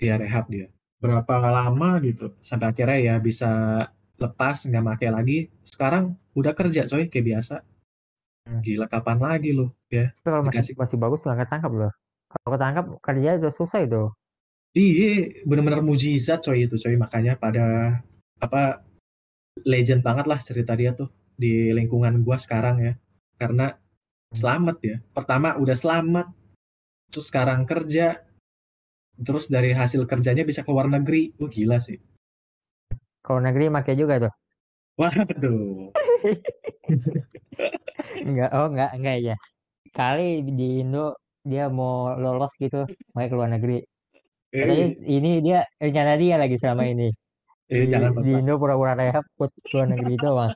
Iya, 0.01 0.15
rehab 0.21 0.45
dia. 0.53 0.67
Berapa 1.01 1.35
lama 1.41 2.01
gitu 2.01 2.33
sampai 2.41 2.73
akhirnya 2.73 2.99
ya 3.01 3.15
bisa 3.21 3.51
lepas 4.21 4.57
nggak 4.69 4.85
pakai 4.97 5.09
lagi. 5.13 5.39
Sekarang 5.65 6.17
udah 6.37 6.53
kerja 6.53 6.85
coy 6.85 7.09
kayak 7.09 7.25
biasa. 7.25 7.65
Hmm. 8.45 8.61
Gila 8.61 8.87
kapan 8.93 9.19
lagi 9.25 9.57
lo 9.57 9.73
ya? 9.89 10.13
kalau 10.21 10.45
masih 10.45 10.77
masih 10.77 10.97
bagus 11.01 11.25
nggak 11.25 11.49
ketangkap 11.49 11.73
loh. 11.73 11.93
Kalau 12.29 12.49
ketangkap 12.57 12.85
kerja 13.01 13.31
itu 13.41 13.49
susah 13.49 13.81
itu. 13.85 14.03
Iya, 14.75 15.31
benar-benar 15.47 15.87
mujizat 15.87 16.43
coy 16.43 16.67
itu 16.67 16.75
coy 16.75 16.99
makanya 16.99 17.39
pada 17.39 17.95
apa 18.43 18.83
legend 19.63 20.03
banget 20.03 20.27
lah 20.27 20.35
cerita 20.43 20.75
dia 20.75 20.91
tuh 20.91 21.07
di 21.39 21.71
lingkungan 21.71 22.27
gua 22.27 22.35
sekarang 22.43 22.83
ya. 22.83 22.93
Karena 23.39 23.71
selamat 24.35 24.77
ya. 24.83 24.97
Pertama 25.15 25.55
udah 25.63 25.79
selamat, 25.79 26.27
terus 27.07 27.27
sekarang 27.31 27.63
kerja, 27.71 28.19
terus 29.23 29.47
dari 29.47 29.71
hasil 29.71 30.11
kerjanya 30.11 30.43
bisa 30.43 30.67
ke 30.67 30.71
luar 30.75 30.91
negeri. 30.91 31.31
Wah 31.39 31.47
gila 31.47 31.79
sih. 31.79 32.03
Kalau 33.23 33.39
negeri 33.39 33.71
makai 33.71 33.95
juga 33.95 34.27
tuh. 34.27 34.35
Waduh. 34.99 35.95
enggak, 38.27 38.51
oh 38.51 38.67
enggak, 38.75 38.91
enggak 38.99 39.17
ya. 39.23 39.37
Kali 39.95 40.43
di 40.43 40.83
Indo 40.83 41.15
dia 41.47 41.71
mau 41.71 42.19
lolos 42.19 42.59
gitu, 42.59 42.91
mau 43.15 43.23
ke 43.23 43.35
luar 43.39 43.55
negeri. 43.55 43.94
Eh. 44.55 44.95
ini 45.03 45.43
dia 45.43 45.67
rencana 45.83 46.15
dia 46.15 46.39
lagi 46.39 46.55
selama 46.63 46.87
ini. 46.95 47.11
Eh, 47.67 47.85
di, 47.85 47.91
jangan 47.91 48.23
di 48.23 48.31
Indo 48.39 48.55
pura-pura 48.61 48.95
rehab 48.95 49.25
buat 49.35 49.51
luar 49.73 49.87
negeri 49.91 50.15
itu, 50.15 50.29
Bang. 50.31 50.53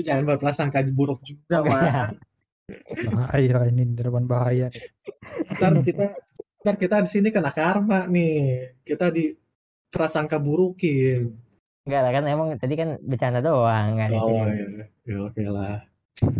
jangan 0.00 0.24
berprasangka 0.34 0.80
buruk 0.90 1.20
juga, 1.22 1.62
Bang. 1.66 2.18
bahaya 3.14 3.66
ini 3.66 3.82
depan 3.94 4.24
bahaya. 4.30 4.70
Ntar 5.58 5.82
kita 5.82 6.14
ntar 6.62 6.74
kita 6.78 7.02
di 7.02 7.10
sini 7.10 7.28
kena 7.30 7.50
karma 7.54 8.06
nih. 8.06 8.74
Kita 8.82 9.10
di 9.10 9.34
prasangka 9.90 10.38
burukin. 10.38 11.34
Enggak 11.84 12.00
lah 12.06 12.10
kan 12.14 12.24
emang 12.30 12.48
tadi 12.62 12.74
kan 12.78 12.96
bercanda 13.02 13.42
doang 13.42 13.98
kan. 13.98 14.08
Oh 14.14 14.46
iya. 14.46 14.86
Ya, 15.02 15.16
oke 15.26 15.42
lah. 15.50 15.82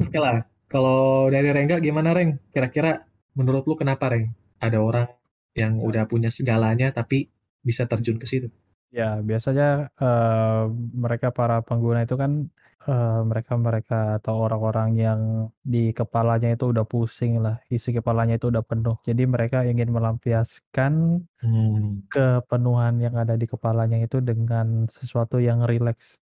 Oke 0.07 0.19
lah. 0.23 0.47
Kalau 0.71 1.27
dari 1.27 1.51
Rengga 1.51 1.83
gimana 1.83 2.15
Reng? 2.15 2.39
Kira-kira 2.55 3.03
menurut 3.35 3.67
lu 3.67 3.75
kenapa 3.75 4.15
Reng? 4.15 4.31
Ada 4.63 4.79
orang 4.79 5.11
yang 5.55 5.83
udah 5.83 6.07
punya 6.07 6.31
segalanya 6.31 6.95
tapi 6.95 7.29
bisa 7.61 7.85
terjun 7.85 8.17
ke 8.17 8.27
situ? 8.27 8.49
Ya 8.91 9.23
biasanya 9.23 9.95
uh, 10.03 10.67
mereka 10.75 11.31
para 11.31 11.63
pengguna 11.63 12.03
itu 12.03 12.19
kan 12.19 12.51
uh, 12.91 13.23
mereka-mereka 13.23 14.19
atau 14.19 14.35
orang-orang 14.43 14.99
yang 14.99 15.21
di 15.63 15.95
kepalanya 15.95 16.55
itu 16.59 16.75
udah 16.75 16.83
pusing 16.89 17.39
lah, 17.39 17.63
isi 17.71 17.95
kepalanya 17.95 18.35
itu 18.41 18.51
udah 18.51 18.65
penuh. 18.65 18.97
Jadi 19.05 19.23
mereka 19.31 19.63
ingin 19.63 19.95
melampiaskan 19.95 21.23
hmm. 21.39 22.11
kepenuhan 22.11 22.99
yang 22.99 23.15
ada 23.15 23.39
di 23.39 23.47
kepalanya 23.47 24.03
itu 24.03 24.19
dengan 24.19 24.91
sesuatu 24.91 25.39
yang 25.39 25.63
rileks 25.63 26.19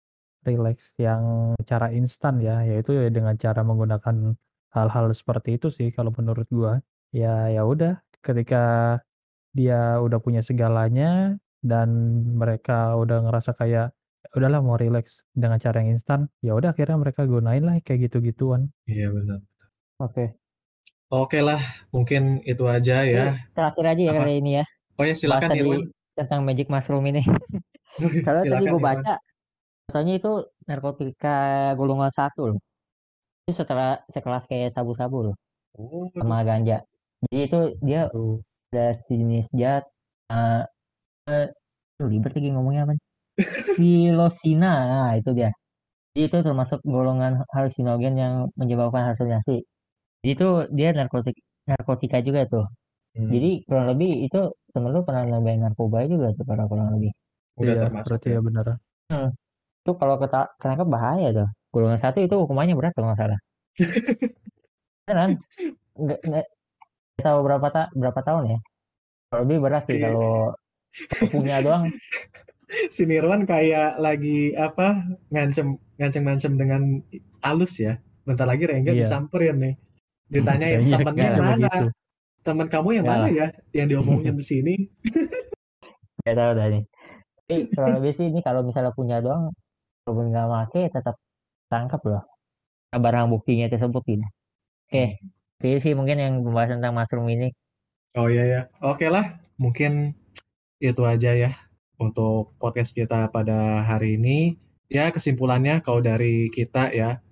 rileks 0.43 0.99
yang 0.99 1.55
cara 1.67 1.91
instan 1.95 2.43
ya, 2.43 2.63
yaitu 2.67 2.99
ya 2.99 3.11
dengan 3.11 3.39
cara 3.39 3.63
menggunakan 3.63 4.35
hal-hal 4.75 5.07
seperti 5.15 5.59
itu 5.59 5.69
sih 5.71 5.89
kalau 5.95 6.11
menurut 6.15 6.47
gua. 6.51 6.79
Ya 7.13 7.51
ya 7.53 7.63
udah 7.69 8.01
ketika 8.25 8.97
dia 9.53 10.01
udah 10.01 10.19
punya 10.19 10.41
segalanya 10.41 11.37
dan 11.62 11.88
mereka 12.37 12.97
udah 12.99 13.29
ngerasa 13.29 13.55
kayak 13.55 13.95
ya 14.23 14.35
udahlah 14.38 14.65
mau 14.65 14.81
rileks 14.81 15.29
dengan 15.37 15.61
cara 15.61 15.85
yang 15.85 15.93
instan, 15.93 16.31
ya 16.41 16.57
udah 16.57 16.73
akhirnya 16.73 16.97
mereka 16.97 17.29
gunain 17.29 17.62
lah 17.62 17.77
kayak 17.85 18.09
gitu-gituan. 18.09 18.73
Iya 18.88 19.12
benar. 19.12 19.45
Oke. 20.01 20.35
Oke 21.12 21.45
lah, 21.45 21.61
mungkin 21.93 22.41
itu 22.49 22.65
aja 22.65 23.05
ya. 23.05 23.37
Terakhir 23.53 23.85
aja 23.93 24.03
ya 24.09 24.12
kali 24.17 24.35
ini 24.41 24.51
ya. 24.62 24.65
Oh 24.97 25.05
ya 25.05 25.12
silakan 25.12 25.53
Irwan. 25.53 25.81
Tentang 26.17 26.41
magic 26.49 26.73
mushroom 26.73 27.05
ini. 27.12 27.21
Kalau 28.27 28.41
tadi 28.49 28.65
gue 28.65 28.81
baca 28.81 29.21
Katanya 29.93 30.15
itu 30.17 30.33
narkotika 30.65 31.37
golongan 31.77 32.09
satu 32.09 32.49
loh. 32.49 32.59
Itu 33.45 33.53
setelah 33.61 34.01
sekelas 34.09 34.49
kayak 34.49 34.73
sabu-sabu 34.73 35.29
loh. 35.29 35.37
Oh. 35.77 36.09
Sama 36.17 36.41
ganja. 36.49 36.81
Jadi 37.29 37.37
itu 37.45 37.61
dia 37.85 38.09
oh. 38.17 38.41
Ada 38.73 38.97
jenis 39.07 39.53
zat 39.53 39.85
uh, 40.33 40.65
uh, 41.29 41.47
ribet 42.01 42.33
lagi 42.33 42.49
ngomongnya 42.51 42.89
apa? 42.89 42.93
Psilocina, 43.77 44.73
nah, 44.89 45.13
itu 45.17 45.31
dia. 45.37 45.53
Jadi 46.13 46.21
itu 46.29 46.37
termasuk 46.45 46.81
golongan 46.85 47.45
halusinogen 47.53 48.15
yang 48.17 48.35
menyebabkan 48.57 49.13
halusinasi. 49.13 49.65
Jadi 50.25 50.31
itu 50.33 50.49
dia 50.73 50.93
narkotik 50.97 51.37
narkotika 51.69 52.19
juga 52.25 52.45
tuh. 52.49 52.67
Hmm. 53.17 53.29
Jadi 53.29 53.65
kurang 53.69 53.93
lebih 53.93 54.25
itu 54.29 54.41
temen 54.73 54.93
lu 54.93 55.05
pernah 55.05 55.25
nambahin 55.29 55.61
narkoba 55.69 56.05
juga 56.09 56.33
tuh 56.37 56.45
para 56.49 56.65
kurang 56.69 56.97
lebih. 56.97 57.13
Udah 57.61 57.75
iya, 57.77 57.81
termasuk 57.81 58.09
berarti 58.17 58.29
ya, 58.29 58.37
ya 58.37 58.41
benar. 58.41 58.67
Hmm 59.13 59.31
itu 59.83 59.93
kalau 59.99 60.15
kita 60.23 60.47
ketangkap 60.63 60.89
bahaya 60.95 61.29
tuh 61.35 61.49
golongan 61.75 61.99
satu 61.99 62.23
itu 62.23 62.35
hukumannya 62.39 62.79
berat 62.79 62.95
kalau 62.95 63.11
nggak 63.11 63.19
salah 63.19 63.41
kan 65.11 65.31
nggak 65.99 66.21
nggak 66.23 66.47
tahu 67.23 67.39
berapa 67.47 67.67
ta 67.71 67.83
berapa 67.95 68.21
tahun 68.21 68.45
ya? 68.53 68.59
Kalau 69.31 69.41
lebih 69.47 69.59
berat 69.65 69.85
sih 69.89 69.97
iya. 69.99 70.11
kalau 70.11 70.53
punya 71.31 71.57
doang. 71.63 71.87
Si 72.73 73.05
Nirwan 73.05 73.45
kayak 73.45 74.01
lagi 74.01 74.57
apa 74.57 74.97
ngancem 75.29 75.77
ngancem 76.01 76.25
ngancem 76.25 76.53
dengan 76.57 77.05
alus 77.45 77.85
ya. 77.85 78.01
Bentar 78.25 78.49
lagi 78.49 78.65
Rengga 78.65 78.97
iya. 78.97 79.05
disamperin 79.05 79.61
nih. 79.61 79.75
Ditanyain 80.33 80.81
ya, 80.81 80.97
temennya 80.97 81.37
mana? 81.37 81.69
gitu. 81.69 81.87
teman 82.43 82.67
kamu 82.73 82.89
yang 82.97 83.07
mana 83.07 83.29
ya. 83.29 83.53
yang 83.77 83.93
diomongin 83.93 84.33
di 84.33 84.41
sini? 84.41 84.75
Gak 86.25 86.33
tahu 86.33 86.51
dah 86.57 86.67
nih 86.73 86.89
tapi 87.53 87.69
kalau 87.77 87.89
lebih 88.01 88.13
sih 88.17 88.27
ini 88.33 88.41
kalau 88.41 88.65
misalnya 88.65 88.97
punya 88.97 89.21
doang 89.21 89.53
walaupun 90.09 90.33
nggak 90.33 90.47
make 90.49 90.83
tetap 90.89 91.17
tangkap 91.69 92.01
loh. 92.09 92.25
Barang 92.93 93.29
buktinya 93.33 93.69
tersebut 93.69 94.03
gitu. 94.09 94.25
Oke. 94.25 94.33
Okay. 94.89 95.09
Sih 95.62 95.94
mungkin 95.94 96.18
yang 96.18 96.35
pembahasan 96.42 96.83
tentang 96.83 96.98
mushroom 96.98 97.31
ini. 97.31 97.55
Oh 98.18 98.29
iya 98.29 98.44
ya 98.44 98.61
oke 98.85 99.07
lah 99.09 99.40
mungkin 99.57 100.12
itu 100.83 101.03
aja 101.07 101.33
ya 101.33 101.55
untuk 102.03 102.59
podcast 102.59 102.92
kita 102.92 103.31
pada 103.31 103.87
hari 103.87 104.18
ini. 104.18 104.59
Ya 104.92 105.09
kesimpulannya 105.09 105.81
kalau 105.81 106.05
dari 106.05 106.53
kita 106.53 106.92
ya 106.92 107.22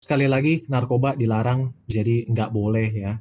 sekali 0.00 0.24
lagi 0.30 0.64
narkoba 0.70 1.18
dilarang 1.18 1.74
jadi 1.90 2.30
nggak 2.30 2.50
boleh 2.54 2.88
ya. 2.94 3.12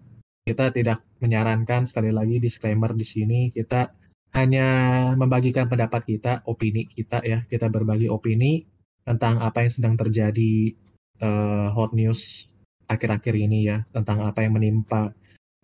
Kita 0.45 0.69
tidak 0.71 1.03
menyarankan 1.19 1.87
sekali 1.87 2.11
lagi 2.11 2.39
disclaimer 2.39 2.91
di 2.93 3.07
sini 3.07 3.39
kita 3.51 3.91
hanya 4.33 4.67
membagikan 5.15 5.69
pendapat 5.69 6.03
kita, 6.07 6.43
opini 6.47 6.87
kita 6.87 7.25
ya. 7.25 7.43
Kita 7.49 7.67
berbagi 7.67 8.07
opini 8.07 8.63
tentang 9.03 9.43
apa 9.43 9.67
yang 9.67 9.71
sedang 9.71 9.95
terjadi 9.99 10.71
uh, 11.19 11.67
hot 11.75 11.91
news 11.91 12.47
akhir-akhir 12.93 13.35
ini 13.35 13.67
ya 13.67 13.77
tentang 13.91 14.23
apa 14.23 14.45
yang 14.45 14.55
menimpa 14.55 15.11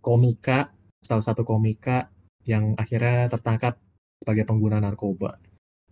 komika 0.01 0.73
salah 0.99 1.23
satu 1.23 1.47
komika 1.47 2.11
yang 2.43 2.75
akhirnya 2.75 3.29
tertangkap 3.31 3.79
sebagai 4.19 4.43
pengguna 4.49 4.83
narkoba. 4.83 5.39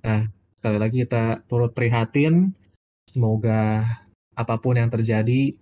Nah 0.03 0.27
sekali 0.57 0.77
lagi 0.81 1.05
kita 1.05 1.47
turut 1.47 1.71
prihatin 1.71 2.51
semoga 3.07 3.85
apa 4.33 4.55
pun 4.59 4.75
yang 4.75 4.91
terjadi 4.91 5.55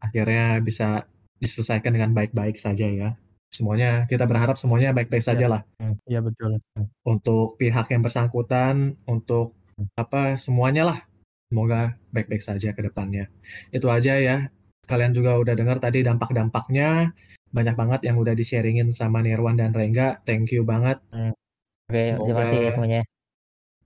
akhirnya 0.00 0.62
bisa 0.62 1.04
diselesaikan 1.42 1.92
dengan 1.92 2.14
baik-baik 2.16 2.56
saja 2.56 2.88
ya. 2.88 3.10
Semuanya 3.52 4.08
kita 4.10 4.26
berharap 4.26 4.58
semuanya 4.58 4.90
baik-baik 4.96 5.22
ya, 5.22 5.28
saja 5.32 5.46
lah. 5.46 5.62
Iya 6.08 6.20
betul. 6.24 6.58
Untuk 7.06 7.56
pihak 7.60 7.88
yang 7.92 8.02
bersangkutan, 8.02 8.98
untuk 9.06 9.54
apa 9.96 10.40
semuanya 10.40 10.92
lah 10.92 10.98
Semoga 11.46 11.94
baik-baik 12.10 12.42
saja 12.42 12.74
ke 12.74 12.82
depannya. 12.82 13.30
Itu 13.70 13.86
aja 13.86 14.18
ya 14.18 14.50
kalian 14.86 15.12
juga 15.12 15.36
udah 15.36 15.54
dengar 15.58 15.82
tadi 15.82 16.06
dampak-dampaknya. 16.06 17.10
Banyak 17.50 17.74
banget 17.74 18.00
yang 18.06 18.16
udah 18.16 18.32
di-sharingin 18.32 18.94
sama 18.94 19.20
Nirwan 19.20 19.58
dan 19.58 19.74
Rengga. 19.74 20.22
Thank 20.22 20.54
you 20.54 20.62
banget. 20.62 21.02
Hmm. 21.10 21.34
Oke, 21.86 22.02
semoga, 22.02 22.26
terima 22.26 22.40
kasih 22.42 22.58
ya 22.58 22.70
semuanya. 22.74 23.02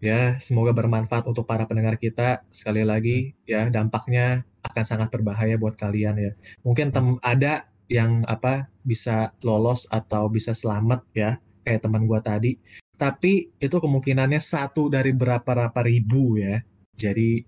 Ya, 0.01 0.21
semoga 0.41 0.73
bermanfaat 0.73 1.29
untuk 1.29 1.45
para 1.45 1.69
pendengar 1.69 2.01
kita. 2.01 2.41
Sekali 2.49 2.81
lagi, 2.89 3.37
ya 3.45 3.69
dampaknya 3.69 4.49
akan 4.65 4.85
sangat 4.85 5.13
berbahaya 5.13 5.61
buat 5.61 5.77
kalian 5.77 6.17
ya. 6.17 6.33
Mungkin 6.65 6.89
tem 6.89 7.21
ada 7.21 7.69
yang 7.93 8.25
apa 8.25 8.73
bisa 8.81 9.37
lolos 9.45 9.85
atau 9.93 10.33
bisa 10.33 10.57
selamat 10.57 11.05
ya, 11.13 11.37
kayak 11.69 11.85
teman 11.85 12.09
gua 12.09 12.25
tadi. 12.25 12.57
Tapi 12.97 13.53
itu 13.61 13.77
kemungkinannya 13.77 14.41
satu 14.41 14.89
dari 14.89 15.13
berapa-berapa 15.13 15.81
ribu 15.85 16.41
ya. 16.41 16.65
Jadi 16.97 17.45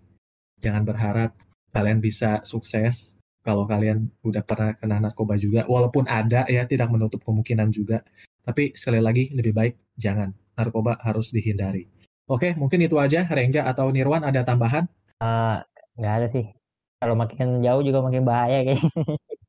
jangan 0.60 0.84
berharap 0.84 1.32
kalian 1.72 2.04
bisa 2.04 2.44
sukses 2.44 3.16
kalau 3.42 3.66
kalian 3.66 4.06
udah 4.22 4.42
pernah 4.46 4.72
kena 4.78 5.02
narkoba 5.02 5.34
juga. 5.34 5.66
Walaupun 5.66 6.06
ada 6.06 6.46
ya, 6.46 6.62
tidak 6.64 6.88
menutup 6.94 7.22
kemungkinan 7.26 7.74
juga. 7.74 8.06
Tapi 8.42 8.74
sekali 8.74 9.02
lagi 9.02 9.34
lebih 9.34 9.52
baik 9.54 9.74
jangan. 9.98 10.30
Narkoba 10.54 10.98
harus 11.02 11.34
dihindari. 11.34 11.90
Oke, 12.30 12.54
mungkin 12.54 12.80
itu 12.86 12.96
aja. 13.02 13.26
Rengga 13.26 13.66
atau 13.66 13.90
Nirwan 13.90 14.22
ada 14.22 14.46
tambahan? 14.46 14.86
Uh, 15.18 15.58
nggak 15.98 16.14
ada 16.22 16.26
sih. 16.30 16.46
Kalau 17.02 17.18
makin 17.18 17.58
jauh 17.66 17.82
juga 17.82 17.98
makin 17.98 18.22
bahaya 18.22 18.62
kayak. 18.62 18.82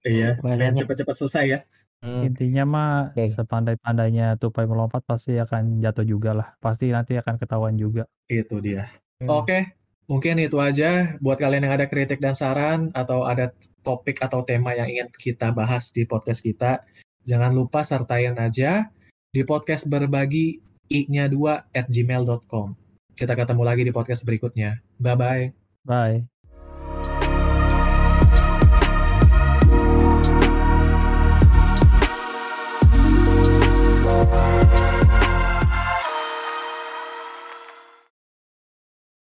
iya, 0.10 0.36
dan 0.60 0.74
cepat-cepat 0.74 1.14
selesai 1.14 1.46
ya. 1.46 1.60
Hmm. 2.04 2.28
Intinya 2.28 2.64
mah 2.68 2.92
okay. 3.16 3.32
sepandai-pandainya 3.32 4.36
tupai 4.36 4.68
melompat 4.68 5.08
pasti 5.08 5.40
akan 5.40 5.80
jatuh 5.80 6.04
juga 6.04 6.36
lah. 6.36 6.48
Pasti 6.60 6.92
nanti 6.92 7.16
akan 7.16 7.40
ketahuan 7.40 7.80
juga. 7.80 8.10
Itu 8.28 8.60
dia. 8.60 8.90
Hmm. 9.24 9.32
Oke, 9.32 9.78
mungkin 10.08 10.40
itu 10.40 10.58
aja. 10.60 11.16
Buat 11.20 11.40
kalian 11.40 11.70
yang 11.70 11.76
ada 11.80 11.88
kritik 11.88 12.20
dan 12.20 12.36
saran 12.36 12.92
atau 12.96 13.28
ada 13.28 13.52
topik 13.84 14.20
atau 14.24 14.44
tema 14.44 14.76
yang 14.76 14.90
ingin 14.90 15.08
kita 15.14 15.52
bahas 15.52 15.92
di 15.92 16.08
podcast 16.08 16.44
kita, 16.44 16.84
jangan 17.28 17.52
lupa 17.56 17.84
sertain 17.84 18.36
aja 18.40 18.88
di 19.34 19.42
podcast 19.44 19.90
berbagi 19.90 20.62
i-nya 20.92 21.26
2 21.32 21.74
at 21.74 21.88
gmail.com. 21.90 22.78
Kita 23.14 23.34
ketemu 23.38 23.62
lagi 23.66 23.84
di 23.86 23.94
podcast 23.94 24.26
berikutnya. 24.26 24.82
Bye-bye. 25.02 25.54
Bye. 25.86 26.33